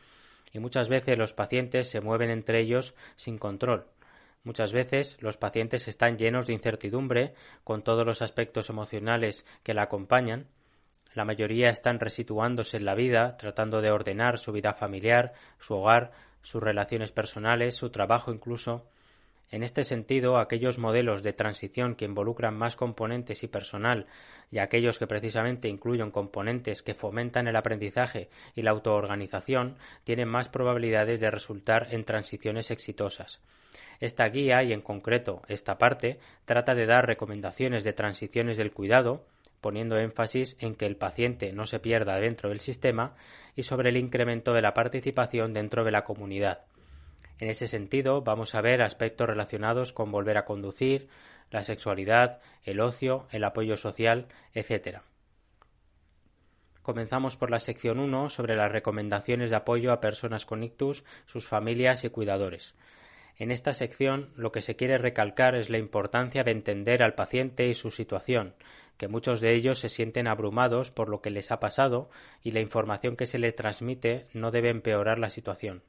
y 0.51 0.57
muchas 0.57 0.89
veces 0.89 1.19
los 1.19 1.33
pacientes 1.33 1.87
se 1.87 2.01
mueven 2.01 2.31
entre 2.31 2.61
ellos 2.61 2.95
sin 3.15 3.37
control. 3.37 3.85
Muchas 4.43 4.73
veces 4.73 5.17
los 5.19 5.37
pacientes 5.37 5.87
están 5.87 6.17
llenos 6.17 6.47
de 6.47 6.53
incertidumbre 6.53 7.35
con 7.63 7.83
todos 7.83 8.07
los 8.07 8.23
aspectos 8.23 8.71
emocionales 8.71 9.45
que 9.61 9.75
la 9.75 9.83
acompañan. 9.83 10.47
La 11.13 11.25
mayoría 11.25 11.69
están 11.69 11.99
resituándose 11.99 12.77
en 12.77 12.85
la 12.85 12.95
vida, 12.95 13.37
tratando 13.37 13.81
de 13.81 13.91
ordenar 13.91 14.39
su 14.39 14.51
vida 14.51 14.73
familiar, 14.73 15.33
su 15.59 15.75
hogar, 15.75 16.11
sus 16.41 16.63
relaciones 16.63 17.11
personales, 17.11 17.75
su 17.75 17.91
trabajo 17.91 18.33
incluso. 18.33 18.87
En 19.51 19.63
este 19.63 19.83
sentido, 19.83 20.37
aquellos 20.37 20.77
modelos 20.77 21.23
de 21.23 21.33
transición 21.33 21.95
que 21.95 22.05
involucran 22.05 22.55
más 22.55 22.77
componentes 22.77 23.43
y 23.43 23.49
personal 23.49 24.07
y 24.49 24.59
aquellos 24.59 24.97
que 24.97 25.07
precisamente 25.07 25.67
incluyen 25.67 26.09
componentes 26.09 26.81
que 26.81 26.93
fomentan 26.93 27.49
el 27.49 27.57
aprendizaje 27.57 28.29
y 28.55 28.61
la 28.61 28.71
autoorganización 28.71 29.77
tienen 30.05 30.29
más 30.29 30.47
probabilidades 30.47 31.19
de 31.19 31.29
resultar 31.29 31.89
en 31.91 32.05
transiciones 32.05 32.71
exitosas. 32.71 33.41
Esta 33.99 34.27
guía, 34.29 34.63
y 34.63 34.71
en 34.71 34.81
concreto 34.81 35.41
esta 35.49 35.77
parte, 35.77 36.19
trata 36.45 36.73
de 36.73 36.85
dar 36.85 37.05
recomendaciones 37.05 37.83
de 37.83 37.91
transiciones 37.91 38.55
del 38.55 38.71
cuidado, 38.71 39.25
poniendo 39.59 39.97
énfasis 39.97 40.55
en 40.59 40.75
que 40.75 40.85
el 40.85 40.95
paciente 40.95 41.51
no 41.51 41.65
se 41.65 41.79
pierda 41.79 42.15
dentro 42.19 42.49
del 42.49 42.61
sistema 42.61 43.15
y 43.53 43.63
sobre 43.63 43.89
el 43.89 43.97
incremento 43.97 44.53
de 44.53 44.61
la 44.61 44.73
participación 44.73 45.53
dentro 45.53 45.83
de 45.83 45.91
la 45.91 46.05
comunidad. 46.05 46.70
En 47.41 47.49
ese 47.49 47.65
sentido, 47.65 48.21
vamos 48.21 48.53
a 48.53 48.61
ver 48.61 48.83
aspectos 48.83 49.25
relacionados 49.25 49.93
con 49.93 50.11
volver 50.11 50.37
a 50.37 50.45
conducir, 50.45 51.09
la 51.49 51.63
sexualidad, 51.63 52.39
el 52.63 52.79
ocio, 52.79 53.25
el 53.31 53.43
apoyo 53.43 53.77
social, 53.77 54.27
etc. 54.53 54.99
Comenzamos 56.83 57.37
por 57.37 57.49
la 57.49 57.59
sección 57.59 57.99
1 57.99 58.29
sobre 58.29 58.55
las 58.55 58.71
recomendaciones 58.71 59.49
de 59.49 59.55
apoyo 59.55 59.91
a 59.91 59.99
personas 59.99 60.45
con 60.45 60.61
ictus, 60.61 61.03
sus 61.25 61.47
familias 61.47 62.03
y 62.03 62.11
cuidadores. 62.11 62.75
En 63.37 63.49
esta 63.49 63.73
sección 63.73 64.29
lo 64.35 64.51
que 64.51 64.61
se 64.61 64.75
quiere 64.75 64.99
recalcar 64.99 65.55
es 65.55 65.71
la 65.71 65.79
importancia 65.79 66.43
de 66.43 66.51
entender 66.51 67.01
al 67.01 67.15
paciente 67.15 67.67
y 67.67 67.73
su 67.73 67.89
situación, 67.89 68.53
que 68.97 69.07
muchos 69.07 69.41
de 69.41 69.55
ellos 69.55 69.79
se 69.79 69.89
sienten 69.89 70.27
abrumados 70.27 70.91
por 70.91 71.09
lo 71.09 71.21
que 71.21 71.31
les 71.31 71.49
ha 71.49 71.59
pasado 71.59 72.11
y 72.43 72.51
la 72.51 72.59
información 72.59 73.15
que 73.15 73.25
se 73.25 73.39
les 73.39 73.55
transmite 73.55 74.27
no 74.31 74.51
debe 74.51 74.69
empeorar 74.69 75.17
la 75.17 75.31
situación. 75.31 75.81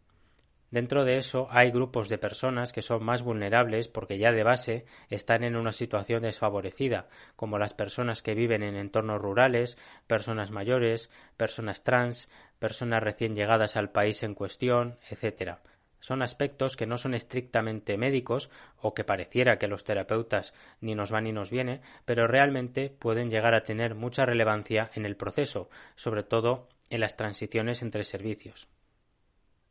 Dentro 0.72 1.04
de 1.04 1.18
eso 1.18 1.46
hay 1.50 1.70
grupos 1.70 2.08
de 2.08 2.16
personas 2.16 2.72
que 2.72 2.80
son 2.80 3.04
más 3.04 3.22
vulnerables 3.22 3.88
porque 3.88 4.16
ya 4.18 4.32
de 4.32 4.42
base 4.42 4.87
están 5.11 5.44
en 5.44 5.54
una 5.54 5.70
situación 5.70 6.22
desfavorecida, 6.22 7.08
como 7.37 7.58
las 7.58 7.74
personas 7.74 8.22
que 8.22 8.35
viven 8.35 8.62
en 8.62 8.76
entornos 8.76 9.20
rurales, 9.20 9.76
personas 10.06 10.50
mayores, 10.50 11.11
personas 11.37 11.85
trans, 11.85 12.30
personas 12.58 13.02
recién 13.02 13.37
llegadas 13.37 13.76
al 13.76 13.90
país 13.90 14.22
en 14.22 14.35
cuestión, 14.35 14.98
etc 15.11 15.58
son 16.00 16.20
aspectos 16.20 16.76
que 16.76 16.85
no 16.85 16.98
son 16.98 17.14
estrictamente 17.14 17.96
médicos 17.96 18.50
o 18.80 18.92
que 18.92 19.04
pareciera 19.04 19.58
que 19.58 19.68
los 19.68 19.85
terapeutas 19.85 20.52
ni 20.80 20.96
nos 20.96 21.12
van 21.12 21.24
ni 21.24 21.32
nos 21.32 21.52
viene, 21.52 21.80
pero 22.04 22.26
realmente 22.26 22.90
pueden 22.90 23.30
llegar 23.30 23.54
a 23.54 23.62
tener 23.62 23.94
mucha 23.94 24.26
relevancia 24.26 24.90
en 24.94 25.06
el 25.06 25.16
proceso, 25.16 25.70
sobre 25.94 26.24
todo 26.24 26.68
en 26.90 26.98
las 26.98 27.16
transiciones 27.16 27.82
entre 27.82 28.02
servicios. 28.02 28.66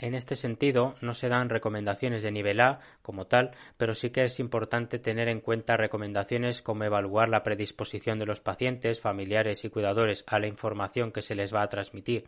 En 0.02 0.16
este 0.16 0.36
sentido, 0.36 0.96
no 1.00 1.14
se 1.14 1.30
dan 1.30 1.50
recomendaciones 1.50 2.24
de 2.24 2.32
nivel 2.32 2.60
A 2.60 2.80
como 3.04 3.28
tal, 3.28 3.52
pero 3.78 3.94
sí 3.94 4.10
que 4.10 4.24
es 4.24 4.40
importante 4.40 4.98
tener 4.98 5.30
en 5.30 5.42
cuenta 5.42 5.78
recomendaciones 5.78 6.64
como 6.64 6.84
evaluar 6.84 7.30
la 7.30 7.44
predisposición 7.44 8.18
de 8.18 8.26
los 8.26 8.42
pacientes, 8.42 9.00
familiares 9.00 9.64
y 9.64 9.70
cuidadores 9.70 10.26
a 10.26 10.40
la 10.40 10.48
información 10.48 11.12
que 11.12 11.22
se 11.22 11.36
les 11.36 11.54
va 11.54 11.62
a 11.62 11.70
transmitir, 11.70 12.26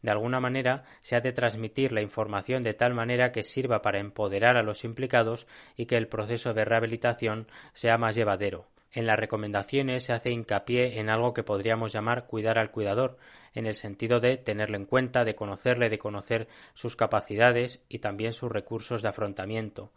de 0.00 0.10
alguna 0.10 0.40
manera 0.40 0.84
se 1.02 1.14
ha 1.14 1.20
de 1.20 1.32
transmitir 1.32 1.92
la 1.92 2.02
información 2.02 2.62
de 2.62 2.74
tal 2.74 2.94
manera 2.94 3.30
que 3.30 3.44
sirva 3.44 3.82
para 3.82 4.00
empoderar 4.00 4.56
a 4.56 4.62
los 4.62 4.82
implicados 4.82 5.46
y 5.76 5.86
que 5.86 5.96
el 5.96 6.08
proceso 6.08 6.54
de 6.54 6.64
rehabilitación 6.64 7.46
sea 7.72 7.98
más 7.98 8.16
llevadero. 8.16 8.71
En 8.94 9.06
las 9.06 9.18
recomendaciones 9.18 10.04
se 10.04 10.12
hace 10.12 10.30
hincapié 10.30 11.00
en 11.00 11.08
algo 11.08 11.32
que 11.32 11.42
podríamos 11.42 11.94
llamar 11.94 12.26
cuidar 12.26 12.58
al 12.58 12.70
cuidador, 12.70 13.16
en 13.54 13.64
el 13.64 13.74
sentido 13.74 14.20
de 14.20 14.36
tenerlo 14.36 14.76
en 14.76 14.84
cuenta, 14.84 15.24
de 15.24 15.34
conocerle, 15.34 15.88
de 15.88 15.98
conocer 15.98 16.46
sus 16.74 16.94
capacidades 16.94 17.82
y 17.88 18.00
también 18.00 18.34
sus 18.34 18.52
recursos 18.52 19.00
de 19.00 19.08
afrontamiento. 19.08 19.92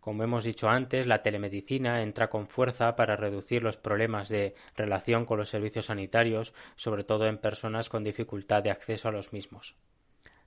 Como 0.00 0.24
hemos 0.24 0.42
dicho 0.42 0.68
antes, 0.68 1.06
la 1.06 1.22
telemedicina 1.22 2.02
entra 2.02 2.28
con 2.28 2.48
fuerza 2.48 2.96
para 2.96 3.16
reducir 3.16 3.62
los 3.62 3.76
problemas 3.76 4.28
de 4.28 4.54
relación 4.76 5.24
con 5.26 5.38
los 5.38 5.48
servicios 5.48 5.86
sanitarios, 5.86 6.52
sobre 6.74 7.04
todo 7.04 7.26
en 7.26 7.38
personas 7.38 7.88
con 7.88 8.02
dificultad 8.02 8.64
de 8.64 8.70
acceso 8.70 9.08
a 9.08 9.12
los 9.12 9.32
mismos. 9.32 9.76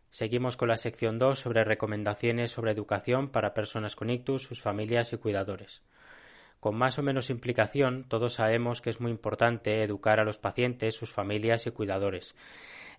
Seguimos 0.09 0.57
con 0.57 0.67
la 0.67 0.77
sección 0.77 1.19
2 1.19 1.39
sobre 1.39 1.63
recomendaciones 1.63 2.51
sobre 2.51 2.71
educación 2.71 3.29
para 3.29 3.53
personas 3.53 3.95
con 3.95 4.09
ictus, 4.09 4.43
sus 4.43 4.61
familias 4.61 5.13
y 5.13 5.17
cuidadores. 5.17 5.83
Con 6.59 6.75
más 6.75 6.97
o 6.97 7.03
menos 7.03 7.29
implicación, 7.29 8.05
todos 8.07 8.33
sabemos 8.33 8.81
que 8.81 8.89
es 8.89 8.99
muy 8.99 9.11
importante 9.11 9.83
educar 9.83 10.19
a 10.19 10.23
los 10.23 10.39
pacientes, 10.39 10.95
sus 10.95 11.11
familias 11.11 11.67
y 11.67 11.71
cuidadores. 11.71 12.35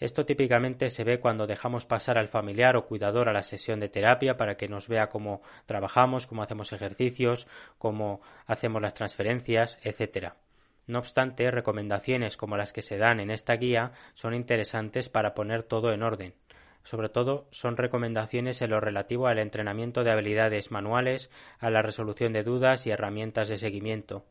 Esto 0.00 0.24
típicamente 0.24 0.90
se 0.90 1.02
ve 1.02 1.18
cuando 1.18 1.48
dejamos 1.48 1.84
pasar 1.84 2.18
al 2.18 2.28
familiar 2.28 2.76
o 2.76 2.86
cuidador 2.86 3.28
a 3.28 3.32
la 3.32 3.42
sesión 3.42 3.80
de 3.80 3.88
terapia 3.88 4.36
para 4.36 4.56
que 4.56 4.68
nos 4.68 4.86
vea 4.86 5.08
cómo 5.08 5.42
trabajamos, 5.66 6.28
cómo 6.28 6.42
hacemos 6.44 6.72
ejercicios, 6.72 7.48
cómo 7.78 8.20
hacemos 8.46 8.80
las 8.80 8.94
transferencias, 8.94 9.78
etc. 9.82 10.34
No 10.86 11.00
obstante, 11.00 11.50
recomendaciones 11.50 12.36
como 12.36 12.56
las 12.56 12.72
que 12.72 12.82
se 12.82 12.96
dan 12.96 13.18
en 13.18 13.32
esta 13.32 13.56
guía 13.56 13.92
son 14.14 14.34
interesantes 14.34 15.08
para 15.08 15.34
poner 15.34 15.64
todo 15.64 15.92
en 15.92 16.04
orden. 16.04 16.34
Sobre 16.82 17.08
todo, 17.08 17.46
son 17.50 17.76
recomendaciones 17.76 18.62
en 18.62 18.70
lo 18.70 18.80
relativo 18.80 19.26
al 19.26 19.38
entrenamiento 19.38 20.04
de 20.04 20.10
habilidades 20.10 20.70
manuales, 20.70 21.30
a 21.58 21.70
la 21.70 21.82
resolución 21.82 22.32
de 22.32 22.42
dudas 22.42 22.86
y 22.86 22.90
herramientas 22.90 23.48
de 23.48 23.58
seguimiento. 23.58 24.24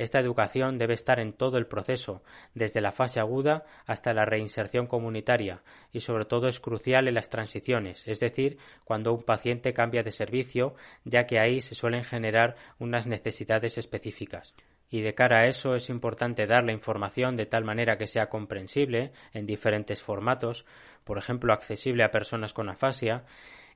Esta 0.00 0.18
educación 0.18 0.78
debe 0.78 0.94
estar 0.94 1.20
en 1.20 1.34
todo 1.34 1.58
el 1.58 1.66
proceso, 1.66 2.22
desde 2.54 2.80
la 2.80 2.90
fase 2.90 3.20
aguda 3.20 3.66
hasta 3.84 4.14
la 4.14 4.24
reinserción 4.24 4.86
comunitaria, 4.86 5.62
y 5.92 6.00
sobre 6.00 6.24
todo 6.24 6.48
es 6.48 6.58
crucial 6.58 7.06
en 7.06 7.14
las 7.14 7.28
transiciones, 7.28 8.08
es 8.08 8.18
decir, 8.18 8.56
cuando 8.86 9.12
un 9.12 9.24
paciente 9.24 9.74
cambia 9.74 10.02
de 10.02 10.12
servicio, 10.12 10.74
ya 11.04 11.26
que 11.26 11.38
ahí 11.38 11.60
se 11.60 11.74
suelen 11.74 12.04
generar 12.04 12.56
unas 12.78 13.06
necesidades 13.06 13.76
específicas. 13.76 14.54
Y 14.90 15.02
de 15.02 15.14
cara 15.14 15.38
a 15.38 15.46
eso 15.46 15.76
es 15.76 15.88
importante 15.88 16.46
dar 16.46 16.64
la 16.64 16.72
información 16.72 17.36
de 17.36 17.46
tal 17.46 17.64
manera 17.64 17.96
que 17.96 18.08
sea 18.08 18.28
comprensible 18.28 19.12
en 19.32 19.46
diferentes 19.46 20.02
formatos, 20.02 20.66
por 21.04 21.16
ejemplo 21.16 21.52
accesible 21.52 22.02
a 22.02 22.10
personas 22.10 22.52
con 22.52 22.68
afasia, 22.68 23.24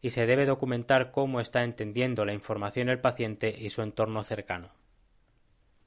y 0.03 0.11
se 0.11 0.27
debe 0.27 0.45
documentar 0.45 1.13
cómo 1.13 1.41
está 1.41 1.63
entendiendo 1.63 2.25
la 2.25 2.35
información 2.35 2.89
el 2.89 3.01
paciente 3.01 3.55
y 3.57 3.71
su 3.71 3.81
entorno 3.81 4.25
cercano. 4.25 4.84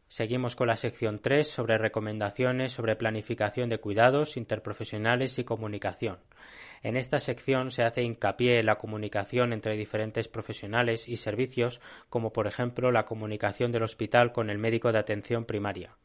Seguimos 0.09 0.55
con 0.55 0.67
la 0.67 0.77
sección 0.77 1.19
3 1.19 1.45
sobre 1.45 1.77
recomendaciones 1.77 2.71
sobre 2.71 2.95
planificación 2.95 3.69
de 3.69 3.79
cuidados 3.79 4.37
interprofesionales 4.37 5.37
y 5.37 5.43
comunicación. 5.43 6.19
En 6.81 6.95
esta 6.95 7.19
sección 7.19 7.71
se 7.71 7.83
hace 7.83 8.03
hincapié 8.03 8.59
en 8.59 8.67
la 8.67 8.77
comunicación 8.77 9.51
entre 9.51 9.75
diferentes 9.75 10.29
profesionales 10.29 11.09
y 11.09 11.17
servicios, 11.17 11.81
como 12.09 12.31
por 12.31 12.47
ejemplo 12.47 12.91
la 12.91 13.05
comunicación 13.05 13.71
del 13.73 13.83
hospital 13.83 14.31
con 14.31 14.49
el 14.49 14.57
médico 14.57 14.93
de 14.93 14.99
atención 14.99 15.43
primaria. 15.43 15.97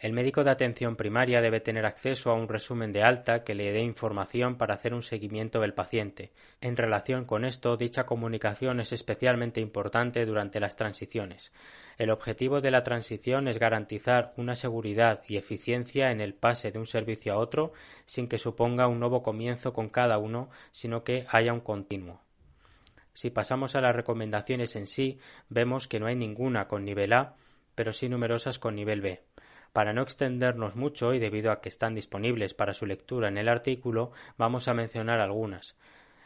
El 0.00 0.14
médico 0.14 0.44
de 0.44 0.50
atención 0.50 0.96
primaria 0.96 1.42
debe 1.42 1.60
tener 1.60 1.84
acceso 1.84 2.30
a 2.30 2.34
un 2.34 2.48
resumen 2.48 2.90
de 2.90 3.02
alta 3.02 3.44
que 3.44 3.54
le 3.54 3.70
dé 3.70 3.80
información 3.80 4.56
para 4.56 4.72
hacer 4.72 4.94
un 4.94 5.02
seguimiento 5.02 5.60
del 5.60 5.74
paciente. 5.74 6.32
En 6.62 6.78
relación 6.78 7.26
con 7.26 7.44
esto, 7.44 7.76
dicha 7.76 8.06
comunicación 8.06 8.80
es 8.80 8.94
especialmente 8.94 9.60
importante 9.60 10.24
durante 10.24 10.58
las 10.58 10.74
transiciones. 10.74 11.52
El 11.98 12.08
objetivo 12.08 12.62
de 12.62 12.70
la 12.70 12.82
transición 12.82 13.46
es 13.46 13.58
garantizar 13.58 14.32
una 14.38 14.56
seguridad 14.56 15.20
y 15.28 15.36
eficiencia 15.36 16.10
en 16.10 16.22
el 16.22 16.32
pase 16.32 16.72
de 16.72 16.78
un 16.78 16.86
servicio 16.86 17.34
a 17.34 17.38
otro 17.38 17.74
sin 18.06 18.26
que 18.26 18.38
suponga 18.38 18.88
un 18.88 19.00
nuevo 19.00 19.22
comienzo 19.22 19.74
con 19.74 19.90
cada 19.90 20.16
uno, 20.16 20.48
sino 20.70 21.04
que 21.04 21.26
haya 21.28 21.52
un 21.52 21.60
continuo. 21.60 22.22
Si 23.12 23.28
pasamos 23.28 23.74
a 23.74 23.82
las 23.82 23.94
recomendaciones 23.94 24.76
en 24.76 24.86
sí, 24.86 25.18
vemos 25.50 25.88
que 25.88 26.00
no 26.00 26.06
hay 26.06 26.16
ninguna 26.16 26.68
con 26.68 26.86
nivel 26.86 27.12
A, 27.12 27.34
pero 27.74 27.92
sí 27.92 28.08
numerosas 28.08 28.58
con 28.58 28.74
nivel 28.74 29.02
B. 29.02 29.22
Para 29.72 29.92
no 29.92 30.02
extendernos 30.02 30.76
mucho 30.76 31.14
y 31.14 31.18
debido 31.18 31.52
a 31.52 31.60
que 31.60 31.68
están 31.68 31.94
disponibles 31.94 32.54
para 32.54 32.74
su 32.74 32.86
lectura 32.86 33.28
en 33.28 33.38
el 33.38 33.48
artículo, 33.48 34.12
vamos 34.36 34.66
a 34.66 34.74
mencionar 34.74 35.20
algunas. 35.20 35.76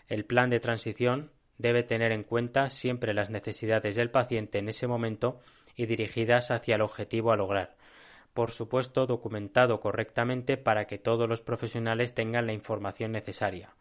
El 0.08 0.24
plan 0.24 0.50
de 0.50 0.60
transición 0.60 1.30
debe 1.58 1.82
tener 1.82 2.12
en 2.12 2.24
cuenta 2.24 2.70
siempre 2.70 3.14
las 3.14 3.30
necesidades 3.30 3.96
del 3.96 4.10
paciente 4.10 4.58
en 4.58 4.68
ese 4.68 4.86
momento 4.86 5.40
y 5.76 5.86
dirigidas 5.86 6.50
hacia 6.50 6.76
el 6.76 6.82
objetivo 6.82 7.32
a 7.32 7.36
lograr. 7.36 7.76
Por 8.34 8.50
supuesto, 8.50 9.06
documentado 9.06 9.80
correctamente 9.80 10.56
para 10.56 10.86
que 10.86 10.98
todos 10.98 11.28
los 11.28 11.40
profesionales 11.40 12.14
tengan 12.14 12.46
la 12.46 12.52
información 12.52 13.12
necesaria. 13.12 13.74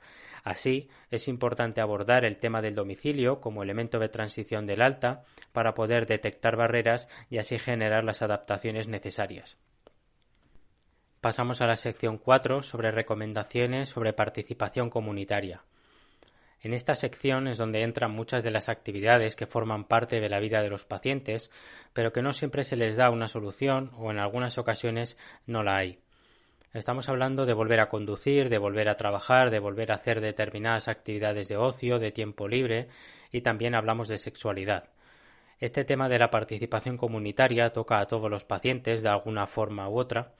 Así, 0.43 0.89
es 1.09 1.27
importante 1.27 1.81
abordar 1.81 2.23
el 2.23 2.37
tema 2.37 2.61
del 2.61 2.75
domicilio 2.75 3.41
como 3.41 3.63
elemento 3.63 3.97
de 3.97 4.09
transición 4.09 4.67
del 4.67 4.81
alta 4.81 5.23
para 5.53 5.73
poder 5.73 6.05
detectar 6.05 6.55
barreras 6.55 7.09
y 7.29 7.39
así 7.39 7.57
generar 7.57 8.03
las 8.03 8.21
adaptaciones 8.21 8.87
necesarias. 8.87 9.57
Pasamos 11.19 11.61
a 11.61 11.67
la 11.67 11.77
sección 11.77 12.17
4 12.17 12.61
sobre 12.61 12.91
recomendaciones 12.91 13.89
sobre 13.89 14.13
participación 14.13 14.89
comunitaria. 14.89 15.61
En 16.63 16.73
esta 16.73 16.95
sección 16.95 17.49
es 17.49 17.57
donde 17.57 17.81
entran 17.81 18.11
muchas 18.11 18.41
de 18.41 18.49
las 18.49 18.69
actividades 18.69 19.35
que 19.35 19.47
forman 19.47 19.83
parte 19.83 20.21
de 20.21 20.29
la 20.29 20.39
vida 20.39 20.61
de 20.61 20.69
los 20.69 20.85
pacientes, 20.85 21.51
pero 21.91 22.13
que 22.13 22.21
no 22.21 22.31
siempre 22.31 22.63
se 22.63 22.77
les 22.77 22.95
da 22.95 23.09
una 23.09 23.27
solución 23.27 23.91
o 23.97 24.11
en 24.11 24.17
algunas 24.17 24.57
ocasiones 24.57 25.17
no 25.45 25.61
la 25.61 25.75
hay. 25.75 25.99
Estamos 26.73 27.09
hablando 27.09 27.45
de 27.45 27.53
volver 27.53 27.81
a 27.81 27.89
conducir, 27.89 28.47
de 28.47 28.59
volver 28.59 28.87
a 28.87 28.95
trabajar, 28.95 29.51
de 29.51 29.59
volver 29.59 29.91
a 29.91 29.95
hacer 29.95 30.21
determinadas 30.21 30.87
actividades 30.87 31.49
de 31.49 31.57
ocio, 31.57 31.99
de 31.99 32.13
tiempo 32.13 32.47
libre 32.47 32.87
y 33.29 33.41
también 33.41 33.75
hablamos 33.75 34.07
de 34.07 34.17
sexualidad. 34.17 34.85
Este 35.59 35.83
tema 35.83 36.07
de 36.07 36.17
la 36.17 36.31
participación 36.31 36.95
comunitaria 36.95 37.73
toca 37.73 37.99
a 37.99 38.07
todos 38.07 38.31
los 38.31 38.45
pacientes 38.45 39.03
de 39.03 39.09
alguna 39.09 39.47
forma 39.47 39.89
u 39.89 39.99
otra, 39.99 40.31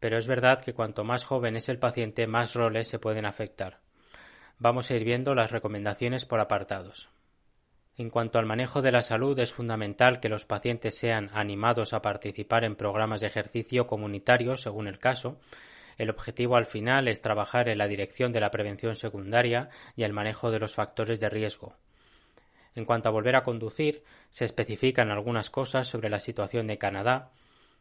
pero 0.00 0.18
es 0.18 0.28
verdad 0.28 0.60
que 0.60 0.74
cuanto 0.74 1.02
más 1.02 1.24
joven 1.24 1.56
es 1.56 1.70
el 1.70 1.78
paciente, 1.78 2.26
más 2.26 2.52
roles 2.52 2.88
se 2.88 2.98
pueden 2.98 3.24
afectar. 3.24 3.85
Vamos 4.58 4.90
a 4.90 4.94
ir 4.96 5.04
viendo 5.04 5.34
las 5.34 5.50
recomendaciones 5.50 6.24
por 6.24 6.40
apartados. 6.40 7.10
En 7.98 8.08
cuanto 8.08 8.38
al 8.38 8.46
manejo 8.46 8.80
de 8.80 8.90
la 8.90 9.02
salud, 9.02 9.38
es 9.38 9.52
fundamental 9.52 10.18
que 10.18 10.30
los 10.30 10.46
pacientes 10.46 10.96
sean 10.96 11.30
animados 11.34 11.92
a 11.92 12.00
participar 12.00 12.64
en 12.64 12.74
programas 12.74 13.20
de 13.20 13.26
ejercicio 13.26 13.86
comunitarios 13.86 14.62
según 14.62 14.86
el 14.86 14.98
caso. 14.98 15.38
El 15.98 16.08
objetivo 16.08 16.56
al 16.56 16.64
final 16.64 17.06
es 17.06 17.20
trabajar 17.20 17.68
en 17.68 17.78
la 17.78 17.86
dirección 17.86 18.32
de 18.32 18.40
la 18.40 18.50
prevención 18.50 18.94
secundaria 18.94 19.68
y 19.94 20.04
el 20.04 20.14
manejo 20.14 20.50
de 20.50 20.58
los 20.58 20.74
factores 20.74 21.20
de 21.20 21.28
riesgo. 21.28 21.74
En 22.74 22.86
cuanto 22.86 23.10
a 23.10 23.12
volver 23.12 23.36
a 23.36 23.42
conducir, 23.42 24.04
se 24.30 24.46
especifican 24.46 25.10
algunas 25.10 25.50
cosas 25.50 25.86
sobre 25.86 26.08
la 26.08 26.20
situación 26.20 26.66
de 26.66 26.78
Canadá, 26.78 27.30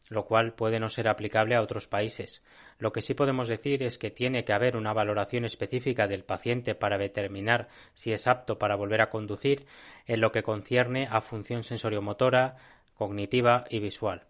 lo 0.09 0.25
cual 0.25 0.53
puede 0.53 0.79
no 0.79 0.89
ser 0.89 1.07
aplicable 1.07 1.55
a 1.55 1.61
otros 1.61 1.87
países. 1.87 2.43
Lo 2.77 2.91
que 2.91 3.01
sí 3.01 3.13
podemos 3.13 3.47
decir 3.47 3.83
es 3.83 3.97
que 3.97 4.11
tiene 4.11 4.43
que 4.43 4.53
haber 4.53 4.77
una 4.77 4.93
valoración 4.93 5.45
específica 5.45 6.07
del 6.07 6.23
paciente 6.23 6.75
para 6.75 6.97
determinar 6.97 7.69
si 7.93 8.13
es 8.13 8.27
apto 8.27 8.57
para 8.59 8.75
volver 8.75 9.01
a 9.01 9.09
conducir 9.09 9.65
en 10.05 10.21
lo 10.21 10.31
que 10.31 10.43
concierne 10.43 11.07
a 11.09 11.21
función 11.21 11.63
sensoriomotora, 11.63 12.57
cognitiva 12.93 13.65
y 13.69 13.79
visual. 13.79 14.27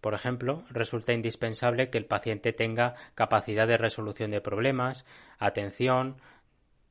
Por 0.00 0.14
ejemplo, 0.14 0.64
resulta 0.70 1.12
indispensable 1.12 1.90
que 1.90 1.98
el 1.98 2.06
paciente 2.06 2.52
tenga 2.52 2.94
capacidad 3.14 3.66
de 3.66 3.76
resolución 3.76 4.30
de 4.30 4.40
problemas, 4.40 5.04
atención, 5.38 6.20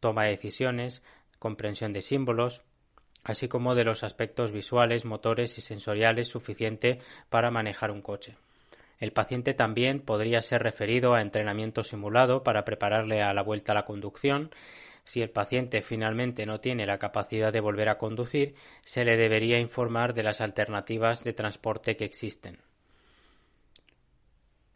toma 0.02 0.26
de 0.26 0.32
decisiones, 0.32 1.04
comprensión 1.40 1.94
de 1.94 2.02
símbolos, 2.02 2.64
así 3.28 3.50
como 3.50 3.76
de 3.76 3.84
los 3.84 4.04
aspectos 4.04 4.54
visuales, 4.54 5.04
motores 5.04 5.58
y 5.58 5.62
sensoriales 5.62 6.30
suficiente 6.30 7.00
para 7.30 7.52
manejar 7.52 7.92
un 7.92 8.02
coche. 8.02 8.38
El 9.00 9.12
paciente 9.12 9.54
también 9.54 10.00
podría 10.00 10.42
ser 10.42 10.64
referido 10.64 11.14
a 11.14 11.22
entrenamiento 11.22 11.84
simulado 11.84 12.42
para 12.42 12.64
prepararle 12.64 13.22
a 13.22 13.34
la 13.34 13.44
vuelta 13.44 13.74
a 13.74 13.76
la 13.76 13.86
conducción. 13.86 14.50
Si 15.04 15.22
el 15.22 15.30
paciente 15.30 15.82
finalmente 15.82 16.46
no 16.46 16.62
tiene 16.62 16.86
la 16.86 16.98
capacidad 16.98 17.52
de 17.52 17.60
volver 17.60 17.90
a 17.90 17.98
conducir, 17.98 18.56
se 18.84 19.04
le 19.04 19.18
debería 19.18 19.60
informar 19.60 20.14
de 20.14 20.24
las 20.24 20.42
alternativas 20.42 21.24
de 21.24 21.34
transporte 21.34 21.96
que 21.96 22.06
existen. 22.06 22.60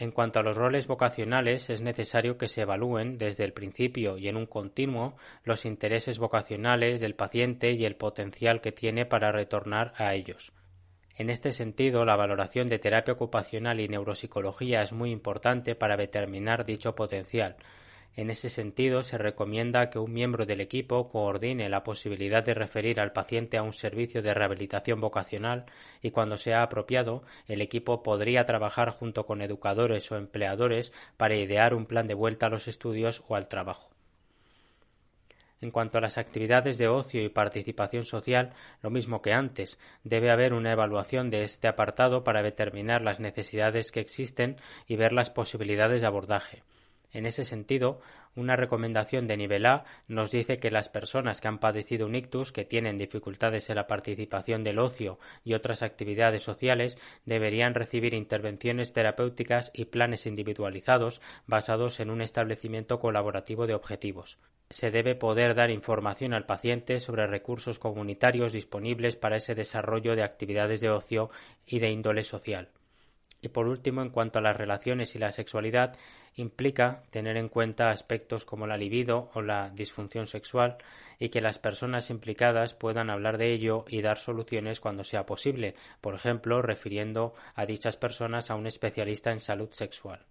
En 0.01 0.09
cuanto 0.09 0.39
a 0.39 0.41
los 0.41 0.57
roles 0.57 0.87
vocacionales, 0.87 1.69
es 1.69 1.83
necesario 1.83 2.39
que 2.39 2.47
se 2.47 2.61
evalúen 2.61 3.19
desde 3.19 3.43
el 3.43 3.53
principio 3.53 4.17
y 4.17 4.29
en 4.29 4.35
un 4.35 4.47
continuo 4.47 5.15
los 5.43 5.63
intereses 5.63 6.17
vocacionales 6.17 6.99
del 6.99 7.13
paciente 7.13 7.73
y 7.73 7.85
el 7.85 7.95
potencial 7.95 8.61
que 8.61 8.71
tiene 8.71 9.05
para 9.05 9.31
retornar 9.31 9.93
a 9.97 10.15
ellos. 10.15 10.53
En 11.17 11.29
este 11.29 11.51
sentido, 11.51 12.03
la 12.03 12.15
valoración 12.15 12.67
de 12.67 12.79
terapia 12.79 13.13
ocupacional 13.13 13.79
y 13.79 13.89
neuropsicología 13.89 14.81
es 14.81 14.91
muy 14.91 15.11
importante 15.11 15.75
para 15.75 15.97
determinar 15.97 16.65
dicho 16.65 16.95
potencial, 16.95 17.57
en 18.15 18.29
ese 18.29 18.49
sentido, 18.49 19.03
se 19.03 19.17
recomienda 19.17 19.89
que 19.89 19.97
un 19.97 20.11
miembro 20.11 20.45
del 20.45 20.59
equipo 20.59 21.07
coordine 21.07 21.69
la 21.69 21.83
posibilidad 21.83 22.43
de 22.43 22.53
referir 22.53 22.99
al 22.99 23.13
paciente 23.13 23.57
a 23.57 23.63
un 23.63 23.71
servicio 23.71 24.21
de 24.21 24.33
rehabilitación 24.33 24.99
vocacional 24.99 25.65
y, 26.01 26.11
cuando 26.11 26.35
sea 26.35 26.61
apropiado, 26.61 27.23
el 27.47 27.61
equipo 27.61 28.03
podría 28.03 28.43
trabajar 28.43 28.89
junto 28.89 29.25
con 29.25 29.41
educadores 29.41 30.11
o 30.11 30.17
empleadores 30.17 30.91
para 31.15 31.35
idear 31.35 31.73
un 31.73 31.85
plan 31.85 32.07
de 32.07 32.13
vuelta 32.13 32.47
a 32.47 32.49
los 32.49 32.67
estudios 32.67 33.23
o 33.29 33.35
al 33.35 33.47
trabajo. 33.47 33.91
En 35.61 35.71
cuanto 35.71 35.99
a 35.99 36.01
las 36.01 36.17
actividades 36.17 36.77
de 36.77 36.89
ocio 36.89 37.23
y 37.23 37.29
participación 37.29 38.03
social, 38.03 38.53
lo 38.81 38.89
mismo 38.89 39.21
que 39.21 39.31
antes, 39.31 39.79
debe 40.03 40.31
haber 40.31 40.53
una 40.53 40.71
evaluación 40.71 41.29
de 41.29 41.43
este 41.43 41.67
apartado 41.69 42.25
para 42.25 42.41
determinar 42.41 43.03
las 43.03 43.19
necesidades 43.19 43.91
que 43.91 43.99
existen 44.01 44.57
y 44.87 44.95
ver 44.97 45.13
las 45.13 45.29
posibilidades 45.29 46.01
de 46.01 46.07
abordaje. 46.07 46.63
En 47.13 47.25
ese 47.25 47.43
sentido, 47.43 47.99
una 48.35 48.55
recomendación 48.55 49.27
de 49.27 49.35
nivel 49.35 49.65
A 49.65 49.83
nos 50.07 50.31
dice 50.31 50.59
que 50.59 50.71
las 50.71 50.87
personas 50.87 51.41
que 51.41 51.49
han 51.49 51.59
padecido 51.59 52.05
un 52.05 52.15
ictus, 52.15 52.51
que 52.51 52.63
tienen 52.63 52.97
dificultades 52.97 53.69
en 53.69 53.75
la 53.75 53.87
participación 53.87 54.63
del 54.63 54.79
ocio 54.79 55.19
y 55.43 55.53
otras 55.53 55.81
actividades 55.83 56.43
sociales, 56.43 56.97
deberían 57.25 57.73
recibir 57.73 58.13
intervenciones 58.13 58.93
terapéuticas 58.93 59.71
y 59.73 59.85
planes 59.85 60.25
individualizados 60.25 61.21
basados 61.47 61.99
en 61.99 62.09
un 62.09 62.21
establecimiento 62.21 62.99
colaborativo 62.99 63.67
de 63.67 63.73
objetivos. 63.73 64.39
Se 64.69 64.89
debe 64.89 65.15
poder 65.15 65.53
dar 65.53 65.69
información 65.69 66.33
al 66.33 66.45
paciente 66.45 67.01
sobre 67.01 67.27
recursos 67.27 67.77
comunitarios 67.77 68.53
disponibles 68.53 69.17
para 69.17 69.35
ese 69.35 69.53
desarrollo 69.53 70.15
de 70.15 70.23
actividades 70.23 70.79
de 70.79 70.89
ocio 70.89 71.29
y 71.65 71.79
de 71.79 71.91
índole 71.91 72.23
social. 72.23 72.69
Y 73.41 73.49
por 73.49 73.67
último, 73.67 74.01
en 74.01 74.09
cuanto 74.09 74.39
a 74.39 74.41
las 74.41 74.55
relaciones 74.55 75.15
y 75.15 75.19
la 75.19 75.31
sexualidad, 75.31 75.97
implica 76.35 77.03
tener 77.09 77.37
en 77.37 77.49
cuenta 77.49 77.89
aspectos 77.89 78.45
como 78.45 78.67
la 78.67 78.77
libido 78.77 79.31
o 79.33 79.41
la 79.41 79.69
disfunción 79.69 80.27
sexual 80.27 80.77
y 81.17 81.29
que 81.29 81.41
las 81.41 81.57
personas 81.57 82.09
implicadas 82.09 82.73
puedan 82.73 83.09
hablar 83.09 83.37
de 83.37 83.51
ello 83.51 83.85
y 83.87 84.01
dar 84.01 84.19
soluciones 84.19 84.79
cuando 84.79 85.03
sea 85.03 85.25
posible, 85.25 85.75
por 86.01 86.13
ejemplo, 86.13 86.61
refiriendo 86.61 87.33
a 87.55 87.65
dichas 87.65 87.97
personas 87.97 88.51
a 88.51 88.55
un 88.55 88.67
especialista 88.67 89.31
en 89.31 89.39
salud 89.39 89.71
sexual. 89.71 90.25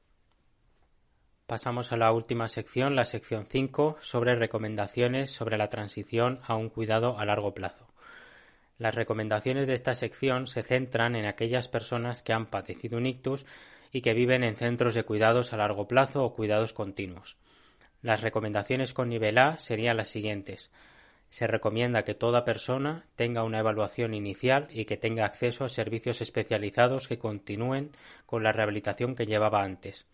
Pasamos 1.46 1.90
a 1.90 1.96
la 1.96 2.12
última 2.12 2.46
sección, 2.46 2.94
la 2.94 3.04
sección 3.04 3.44
5, 3.44 3.96
sobre 4.00 4.36
recomendaciones 4.36 5.32
sobre 5.32 5.58
la 5.58 5.68
transición 5.68 6.38
a 6.46 6.54
un 6.54 6.68
cuidado 6.68 7.18
a 7.18 7.24
largo 7.24 7.54
plazo. 7.54 7.88
Las 8.80 8.94
recomendaciones 8.94 9.66
de 9.66 9.74
esta 9.74 9.94
sección 9.94 10.46
se 10.46 10.62
centran 10.62 11.14
en 11.14 11.26
aquellas 11.26 11.68
personas 11.68 12.22
que 12.22 12.32
han 12.32 12.46
padecido 12.46 12.96
un 12.96 13.04
ictus 13.04 13.44
y 13.92 14.00
que 14.00 14.14
viven 14.14 14.42
en 14.42 14.56
centros 14.56 14.94
de 14.94 15.04
cuidados 15.04 15.52
a 15.52 15.58
largo 15.58 15.86
plazo 15.86 16.24
o 16.24 16.32
cuidados 16.32 16.72
continuos. 16.72 17.36
Las 18.00 18.22
recomendaciones 18.22 18.94
con 18.94 19.10
nivel 19.10 19.36
A 19.36 19.58
serían 19.58 19.98
las 19.98 20.08
siguientes. 20.08 20.72
Se 21.28 21.46
recomienda 21.46 22.04
que 22.04 22.14
toda 22.14 22.46
persona 22.46 23.04
tenga 23.16 23.44
una 23.44 23.58
evaluación 23.58 24.14
inicial 24.14 24.66
y 24.70 24.86
que 24.86 24.96
tenga 24.96 25.26
acceso 25.26 25.66
a 25.66 25.68
servicios 25.68 26.22
especializados 26.22 27.06
que 27.06 27.18
continúen 27.18 27.90
con 28.24 28.42
la 28.42 28.52
rehabilitación 28.52 29.14
que 29.14 29.26
llevaba 29.26 29.62
antes. 29.62 30.06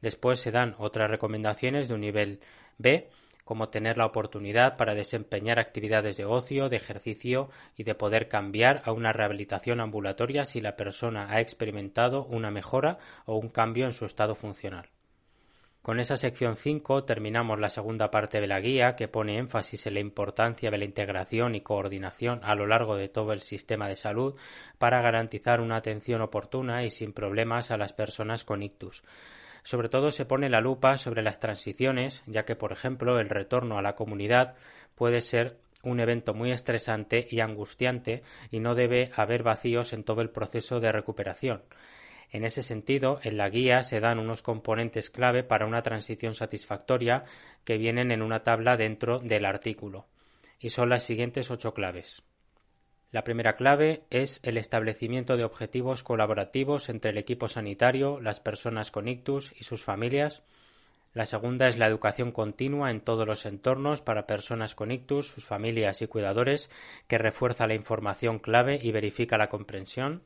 Después 0.00 0.40
se 0.40 0.50
dan 0.50 0.74
otras 0.78 1.08
recomendaciones 1.08 1.86
de 1.86 1.94
un 1.94 2.00
nivel 2.00 2.40
B 2.76 3.08
como 3.48 3.70
tener 3.70 3.96
la 3.96 4.04
oportunidad 4.04 4.76
para 4.76 4.94
desempeñar 4.94 5.58
actividades 5.58 6.18
de 6.18 6.26
ocio, 6.26 6.68
de 6.68 6.76
ejercicio 6.76 7.48
y 7.78 7.84
de 7.84 7.94
poder 7.94 8.28
cambiar 8.28 8.82
a 8.84 8.92
una 8.92 9.14
rehabilitación 9.14 9.80
ambulatoria 9.80 10.44
si 10.44 10.60
la 10.60 10.76
persona 10.76 11.28
ha 11.30 11.40
experimentado 11.40 12.26
una 12.26 12.50
mejora 12.50 12.98
o 13.24 13.38
un 13.38 13.48
cambio 13.48 13.86
en 13.86 13.94
su 13.94 14.04
estado 14.04 14.34
funcional. 14.34 14.90
Con 15.80 15.98
esa 15.98 16.18
sección 16.18 16.56
5 16.56 17.04
terminamos 17.04 17.58
la 17.58 17.70
segunda 17.70 18.10
parte 18.10 18.38
de 18.42 18.48
la 18.48 18.60
guía 18.60 18.96
que 18.96 19.08
pone 19.08 19.38
énfasis 19.38 19.86
en 19.86 19.94
la 19.94 20.00
importancia 20.00 20.70
de 20.70 20.76
la 20.76 20.84
integración 20.84 21.54
y 21.54 21.62
coordinación 21.62 22.40
a 22.42 22.54
lo 22.54 22.66
largo 22.66 22.96
de 22.96 23.08
todo 23.08 23.32
el 23.32 23.40
sistema 23.40 23.88
de 23.88 23.96
salud 23.96 24.34
para 24.76 25.00
garantizar 25.00 25.62
una 25.62 25.76
atención 25.76 26.20
oportuna 26.20 26.84
y 26.84 26.90
sin 26.90 27.14
problemas 27.14 27.70
a 27.70 27.78
las 27.78 27.94
personas 27.94 28.44
con 28.44 28.62
ictus. 28.62 29.02
Sobre 29.62 29.88
todo 29.88 30.10
se 30.10 30.24
pone 30.24 30.48
la 30.48 30.60
lupa 30.60 30.96
sobre 30.98 31.22
las 31.22 31.40
transiciones, 31.40 32.22
ya 32.26 32.44
que, 32.44 32.56
por 32.56 32.72
ejemplo, 32.72 33.20
el 33.20 33.28
retorno 33.28 33.78
a 33.78 33.82
la 33.82 33.94
comunidad 33.94 34.54
puede 34.94 35.20
ser 35.20 35.56
un 35.82 36.00
evento 36.00 36.34
muy 36.34 36.50
estresante 36.50 37.26
y 37.30 37.40
angustiante 37.40 38.22
y 38.50 38.60
no 38.60 38.74
debe 38.74 39.10
haber 39.14 39.42
vacíos 39.42 39.92
en 39.92 40.04
todo 40.04 40.22
el 40.22 40.30
proceso 40.30 40.80
de 40.80 40.92
recuperación. 40.92 41.62
En 42.30 42.44
ese 42.44 42.62
sentido, 42.62 43.20
en 43.22 43.38
la 43.38 43.48
guía 43.48 43.82
se 43.82 44.00
dan 44.00 44.18
unos 44.18 44.42
componentes 44.42 45.08
clave 45.08 45.44
para 45.44 45.66
una 45.66 45.82
transición 45.82 46.34
satisfactoria 46.34 47.24
que 47.64 47.78
vienen 47.78 48.10
en 48.10 48.22
una 48.22 48.42
tabla 48.42 48.76
dentro 48.76 49.18
del 49.18 49.46
artículo, 49.46 50.06
y 50.58 50.70
son 50.70 50.90
las 50.90 51.04
siguientes 51.04 51.50
ocho 51.50 51.72
claves. 51.72 52.22
La 53.10 53.24
primera 53.24 53.56
clave 53.56 54.02
es 54.10 54.38
el 54.42 54.58
establecimiento 54.58 55.38
de 55.38 55.44
objetivos 55.44 56.02
colaborativos 56.02 56.90
entre 56.90 57.12
el 57.12 57.18
equipo 57.18 57.48
sanitario, 57.48 58.20
las 58.20 58.38
personas 58.38 58.90
con 58.90 59.08
ictus 59.08 59.52
y 59.58 59.64
sus 59.64 59.82
familias. 59.82 60.42
La 61.14 61.24
segunda 61.24 61.68
es 61.68 61.78
la 61.78 61.86
educación 61.86 62.32
continua 62.32 62.90
en 62.90 63.00
todos 63.00 63.26
los 63.26 63.46
entornos 63.46 64.02
para 64.02 64.26
personas 64.26 64.74
con 64.74 64.90
ictus, 64.90 65.26
sus 65.26 65.46
familias 65.46 66.02
y 66.02 66.06
cuidadores, 66.06 66.70
que 67.06 67.16
refuerza 67.16 67.66
la 67.66 67.74
información 67.74 68.38
clave 68.38 68.78
y 68.82 68.92
verifica 68.92 69.38
la 69.38 69.48
comprensión. 69.48 70.22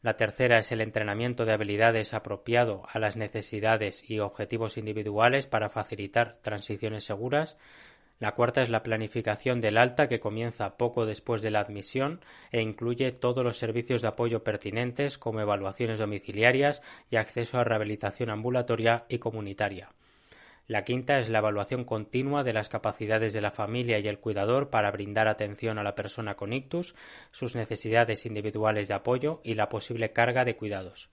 La 0.00 0.16
tercera 0.16 0.58
es 0.58 0.70
el 0.70 0.82
entrenamiento 0.82 1.44
de 1.44 1.54
habilidades 1.54 2.14
apropiado 2.14 2.82
a 2.92 3.00
las 3.00 3.16
necesidades 3.16 4.08
y 4.08 4.20
objetivos 4.20 4.76
individuales 4.76 5.48
para 5.48 5.68
facilitar 5.68 6.38
transiciones 6.42 7.04
seguras. 7.04 7.56
La 8.20 8.32
cuarta 8.32 8.62
es 8.62 8.70
la 8.70 8.82
planificación 8.82 9.60
del 9.60 9.76
alta 9.76 10.08
que 10.08 10.20
comienza 10.20 10.76
poco 10.76 11.04
después 11.04 11.42
de 11.42 11.50
la 11.50 11.60
admisión 11.60 12.20
e 12.52 12.62
incluye 12.62 13.10
todos 13.12 13.44
los 13.44 13.58
servicios 13.58 14.02
de 14.02 14.08
apoyo 14.08 14.44
pertinentes 14.44 15.18
como 15.18 15.40
evaluaciones 15.40 15.98
domiciliarias 15.98 16.80
y 17.10 17.16
acceso 17.16 17.58
a 17.58 17.64
rehabilitación 17.64 18.30
ambulatoria 18.30 19.04
y 19.08 19.18
comunitaria. 19.18 19.90
La 20.66 20.84
quinta 20.84 21.18
es 21.18 21.28
la 21.28 21.40
evaluación 21.40 21.84
continua 21.84 22.42
de 22.42 22.54
las 22.54 22.70
capacidades 22.70 23.34
de 23.34 23.42
la 23.42 23.50
familia 23.50 23.98
y 23.98 24.08
el 24.08 24.18
cuidador 24.18 24.70
para 24.70 24.90
brindar 24.90 25.28
atención 25.28 25.78
a 25.78 25.82
la 25.82 25.94
persona 25.94 26.36
con 26.36 26.54
ictus, 26.54 26.94
sus 27.32 27.54
necesidades 27.54 28.24
individuales 28.24 28.88
de 28.88 28.94
apoyo 28.94 29.40
y 29.44 29.54
la 29.54 29.68
posible 29.68 30.12
carga 30.12 30.46
de 30.46 30.56
cuidados. 30.56 31.10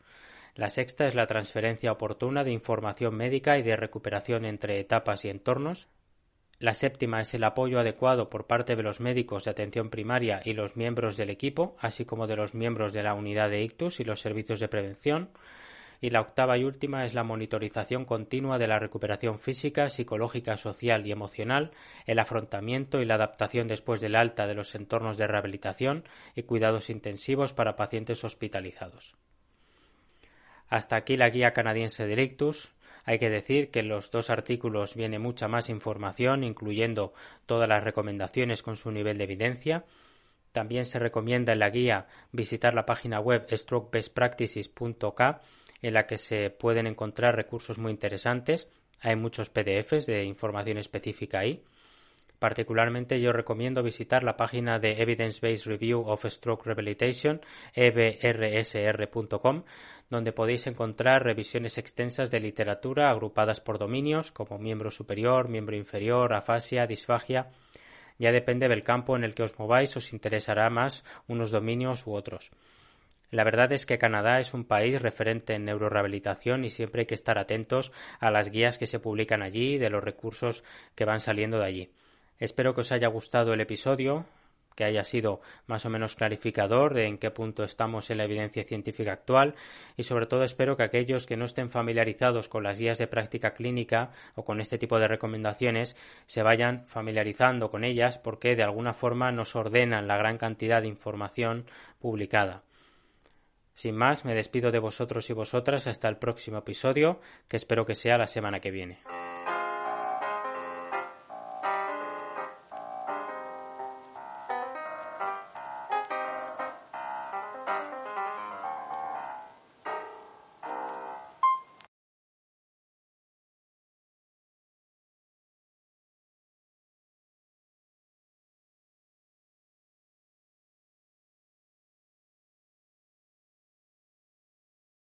La 0.55 0.69
sexta 0.69 1.05
es 1.05 1.15
la 1.15 1.27
transferencia 1.27 1.91
oportuna 1.91 2.45
de 2.45 2.51
información 2.51 3.15
médica 3.15 3.57
y 3.57 3.63
de 3.63 3.75
recuperación 3.75 4.45
entre 4.45 4.79
etapas 4.79 5.25
y 5.25 5.29
entornos, 5.29 5.89
la 6.62 6.76
séptima 6.76 7.21
es 7.21 7.34
el 7.34 7.43
apoyo 7.43 7.80
adecuado 7.80 8.30
por 8.30 8.45
parte 8.45 8.76
de 8.76 8.84
los 8.84 9.00
médicos 9.00 9.45
de 9.45 9.52
atención 9.52 9.89
primaria 9.89 10.41
y 10.45 10.54
los 10.54 10.78
miembros 10.78 11.17
del 11.17 11.32
equipo, 11.32 11.76
así 11.80 12.06
como 12.06 12.28
de 12.28 12.36
los 12.36 12.54
miembros 12.54 12.93
de 12.93 13.02
la 13.02 13.15
unidad 13.15 13.50
de 13.50 13.63
ictus 13.63 14.00
y 14.00 14.04
los 14.04 14.21
servicios 14.21 14.60
de 14.60 14.67
prevención. 14.67 15.32
Y 16.02 16.12
la 16.12 16.21
octava 16.21 16.60
y 16.60 16.63
última 16.63 17.04
es 17.04 17.15
la 17.15 17.24
monitorización 17.24 18.06
continua 18.06 18.60
de 18.60 18.67
la 18.67 18.78
recuperación 18.78 19.39
física, 19.39 19.89
psicológica, 19.89 20.56
social 20.56 21.08
y 21.08 21.12
emocional, 21.12 21.71
el 22.06 22.19
afrontamiento 22.19 23.02
y 23.02 23.06
la 23.06 23.15
adaptación 23.15 23.67
después 23.67 24.00
del 24.00 24.15
alta 24.15 24.45
de 24.45 24.54
los 24.54 24.76
entornos 24.76 25.17
de 25.17 25.26
rehabilitación 25.26 26.04
y 26.36 26.43
cuidados 26.43 26.91
intensivos 26.91 27.54
para 27.54 27.76
pacientes 27.76 28.24
hospitalizados. 28.24 29.15
Hasta 30.67 30.95
aquí 30.95 31.17
la 31.17 31.30
guía 31.32 31.54
canadiense 31.54 32.06
de 32.06 32.21
ictus. 32.21 32.71
Hay 33.05 33.19
que 33.19 33.29
decir 33.29 33.71
que 33.71 33.79
en 33.79 33.89
los 33.89 34.11
dos 34.11 34.29
artículos 34.29 34.95
viene 34.95 35.19
mucha 35.19 35.47
más 35.47 35.69
información, 35.69 36.43
incluyendo 36.43 37.13
todas 37.45 37.67
las 37.67 37.83
recomendaciones 37.83 38.61
con 38.61 38.77
su 38.77 38.91
nivel 38.91 39.17
de 39.17 39.23
evidencia. 39.23 39.85
También 40.51 40.85
se 40.85 40.99
recomienda 40.99 41.53
en 41.53 41.59
la 41.59 41.69
guía 41.69 42.07
visitar 42.31 42.73
la 42.73 42.85
página 42.85 43.19
web 43.19 43.47
strokebestpractices.k 43.49 45.41
en 45.81 45.93
la 45.93 46.05
que 46.05 46.17
se 46.17 46.49
pueden 46.49 46.87
encontrar 46.87 47.35
recursos 47.35 47.77
muy 47.79 47.91
interesantes. 47.91 48.67
Hay 48.99 49.15
muchos 49.15 49.49
PDFs 49.49 50.05
de 50.05 50.23
información 50.25 50.77
específica 50.77 51.39
ahí. 51.39 51.63
Particularmente 52.41 53.21
yo 53.21 53.34
recomiendo 53.34 53.84
visitar 53.84 54.23
la 54.23 54.36
página 54.36 54.80
de 54.80 54.99
Evidence 54.99 55.39
Based 55.47 55.67
Review 55.67 56.01
of 56.08 56.25
Stroke 56.25 56.65
Rehabilitation, 56.65 57.39
ebrsr.com, 57.75 59.63
donde 60.10 60.34
podéis 60.34 60.65
encontrar 60.65 61.23
revisiones 61.23 61.77
extensas 61.77 62.32
de 62.32 62.39
literatura 62.39 63.12
agrupadas 63.12 63.60
por 63.60 63.77
dominios 63.77 64.32
como 64.32 64.58
miembro 64.58 64.89
superior, 64.89 65.49
miembro 65.49 65.75
inferior, 65.75 66.34
afasia, 66.34 66.88
disfagia. 66.88 67.51
Ya 68.17 68.32
depende 68.32 68.67
del 68.67 68.82
campo 68.82 69.15
en 69.15 69.23
el 69.23 69.36
que 69.36 69.43
os 69.43 69.60
mováis, 69.60 69.95
os 69.95 70.12
interesará 70.12 70.67
más 70.71 71.06
unos 71.27 71.51
dominios 71.51 72.08
u 72.08 72.13
otros. 72.13 72.49
La 73.30 73.43
verdad 73.43 73.71
es 73.71 73.86
que 73.86 73.99
Canadá 73.99 74.39
es 74.39 74.56
un 74.56 74.65
país 74.65 74.99
referente 74.99 75.54
en 75.54 75.65
neurorehabilitación 75.65 76.65
y 76.65 76.71
siempre 76.71 77.01
hay 77.01 77.06
que 77.06 77.13
estar 77.13 77.38
atentos 77.38 77.91
a 78.19 78.32
las 78.32 78.49
guías 78.49 78.80
que 78.80 78.88
se 78.88 78.99
publican 78.99 79.43
allí, 79.43 79.77
de 79.77 79.91
los 79.91 80.04
recursos 80.04 80.63
que 80.95 81.06
van 81.06 81.19
saliendo 81.19 81.60
de 81.60 81.65
allí. 81.65 81.91
Espero 82.41 82.73
que 82.73 82.82
os 82.82 82.91
haya 82.91 83.08
gustado 83.08 83.54
el 83.54 83.62
episodio, 83.62 84.25
que 84.75 84.84
haya 84.84 85.04
sido 85.04 85.41
más 85.67 85.86
o 85.86 85.91
menos 85.91 86.15
clarificador 86.15 86.95
de 86.95 87.06
en 87.06 87.19
qué 87.19 87.30
punto 87.30 87.63
estamos 87.63 88.10
en 88.10 88.17
la 88.17 88.23
evidencia 88.23 88.63
científica 88.63 89.13
actual 89.13 89.54
y 89.95 90.04
sobre 90.04 90.25
todo 90.25 90.43
espero 90.43 90.75
que 90.75 90.82
aquellos 90.82 91.27
que 91.27 91.38
no 91.38 91.45
estén 91.45 91.69
familiarizados 91.69 92.49
con 92.49 92.63
las 92.63 92.80
guías 92.80 92.97
de 92.97 93.06
práctica 93.06 93.54
clínica 93.54 94.10
o 94.34 94.43
con 94.43 94.60
este 94.60 94.80
tipo 94.80 94.97
de 94.97 95.08
recomendaciones 95.08 95.95
se 96.25 96.41
vayan 96.41 96.88
familiarizando 96.88 97.69
con 97.69 97.84
ellas 97.84 98.17
porque 98.17 98.56
de 98.56 98.63
alguna 98.63 98.95
forma 98.95 99.32
nos 99.32 99.56
ordenan 99.56 100.08
la 100.08 100.17
gran 100.17 100.39
cantidad 100.39 100.82
de 100.82 100.88
información 100.88 101.67
publicada. 101.99 102.63
Sin 103.75 103.95
más, 103.95 104.25
me 104.25 104.34
despido 104.34 104.71
de 104.71 104.80
vosotros 104.80 105.30
y 105.30 105.34
vosotras 105.34 105.86
hasta 105.86 106.10
el 106.10 106.17
próximo 106.17 106.58
episodio, 106.58 107.21
que 107.47 107.58
espero 107.58 107.86
que 107.86 107.93
sea 107.93 108.17
la 108.17 108.27
semana 108.27 108.60
que 108.60 108.71
viene. 108.71 108.97